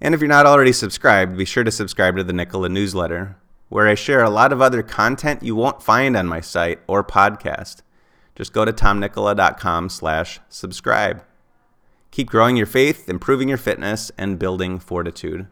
And 0.00 0.14
if 0.14 0.22
you're 0.22 0.28
not 0.28 0.46
already 0.46 0.72
subscribed, 0.72 1.36
be 1.36 1.44
sure 1.44 1.62
to 1.62 1.70
subscribe 1.70 2.16
to 2.16 2.24
the 2.24 2.32
Nikkola 2.32 2.70
newsletter, 2.70 3.36
where 3.68 3.86
I 3.86 3.94
share 3.94 4.22
a 4.22 4.30
lot 4.30 4.54
of 4.54 4.62
other 4.62 4.82
content 4.82 5.42
you 5.42 5.54
won't 5.54 5.82
find 5.82 6.16
on 6.16 6.28
my 6.28 6.40
site 6.40 6.80
or 6.86 7.04
podcast. 7.04 7.82
Just 8.34 8.54
go 8.54 8.64
to 8.64 8.72
tomnikkola.com 8.72 9.90
slash 9.90 10.40
subscribe. 10.48 11.22
Keep 12.10 12.30
growing 12.30 12.56
your 12.56 12.64
faith, 12.64 13.06
improving 13.06 13.50
your 13.50 13.58
fitness, 13.58 14.10
and 14.16 14.38
building 14.38 14.78
fortitude. 14.78 15.46